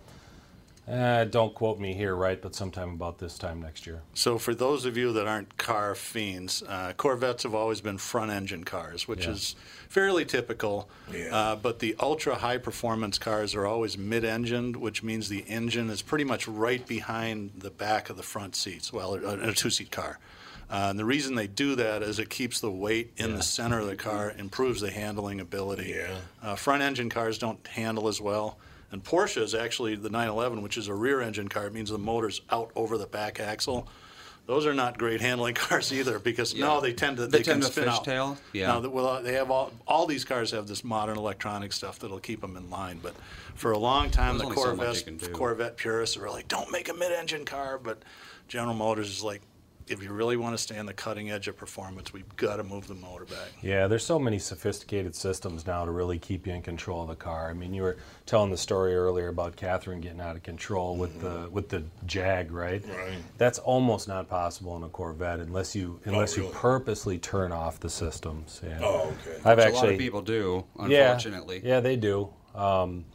[0.90, 2.42] Uh, don't quote me here, right?
[2.42, 4.04] But sometime about this time next year.
[4.14, 8.32] So, for those of you that aren't car fiends, uh, Corvettes have always been front
[8.32, 9.32] engine cars, which Yeah.
[9.32, 9.56] is
[9.90, 10.88] fairly typical.
[11.30, 15.90] Uh, but the ultra high performance cars are always mid engined, which means the engine
[15.90, 19.70] is pretty much right behind the back of the front seats, well, in a two
[19.70, 20.20] seat car.
[20.70, 23.80] Uh, and the reason they do that is it keeps the weight in the center
[23.80, 25.94] of the car, improves the handling ability.
[25.98, 26.18] Yeah.
[26.42, 28.58] Uh, front engine cars don't handle as well.
[28.92, 31.68] And Porsche is actually the 911, which is a rear engine car.
[31.68, 33.88] It means the motor's out over the back axle.
[34.46, 36.68] Those are not great handling cars either because Yeah.
[36.68, 38.06] no, they tend to They they, tend can to spin out.
[38.06, 38.38] fishtail?
[38.54, 38.68] Yeah.
[38.68, 42.22] Now, that- well, they have all all these cars have this modern electronic stuff that'll
[42.22, 43.00] keep them in line.
[43.04, 43.14] But
[43.56, 45.28] for a long time, There's the so Corvette do.
[45.34, 48.04] Corvette purists were like, "Don't make a mid-engine car." But
[48.48, 49.42] General Motors is like,
[49.90, 52.64] if you really want to stay on the cutting edge of performance, we've got to
[52.64, 53.50] move the motor back.
[53.62, 57.16] Yeah, there's so many sophisticated systems now to really keep you in control of the
[57.16, 57.50] car.
[57.50, 61.22] I mean, you were telling the story earlier about Catherine getting out of control with
[61.22, 62.84] the with the Jag, right?
[62.88, 63.18] Right.
[63.38, 66.56] That's almost not possible in a Corvette unless you unless you really?
[66.56, 68.62] purposely turn off the systems.
[68.64, 68.80] Yeah.
[68.82, 69.40] Oh, okay.
[69.46, 71.62] I've Which actually a lot of people do, yeah, unfortunately.
[71.64, 72.30] Yeah, they do.
[72.56, 73.06] Um,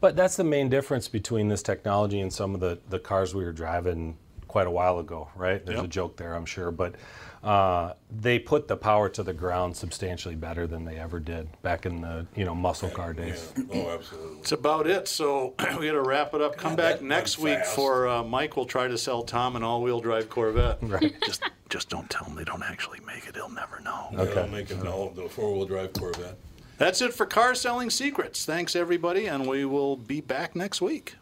[0.00, 3.44] but that's the main difference between this technology and some of the, the cars we
[3.44, 4.16] were driving
[4.50, 5.64] quite a while ago, right?
[5.64, 6.72] There's a joke there, I'm sure.
[6.72, 6.96] But
[7.44, 11.86] uh, they put the power to the ground substantially better than they ever did back
[11.86, 13.52] in the you know muscle car days.
[13.72, 14.36] Oh, absolutely.
[14.38, 15.06] That's about it.
[15.06, 16.56] So we got to wrap it up.
[16.56, 17.76] Come back next week fast.
[17.76, 20.78] for uh, Mike will try to sell Tom an all-wheel drive Corvette.
[20.82, 21.14] Right.
[21.24, 23.36] Just just don't tell him they don't actually make it.
[23.36, 24.08] He'll never know.
[24.14, 24.40] Okay.
[24.40, 26.36] I'll make it all the four-wheel drive Corvette.
[26.76, 28.44] That's it for Car Selling Secrets.
[28.44, 31.14] Thanks everybody, and we will be back next week.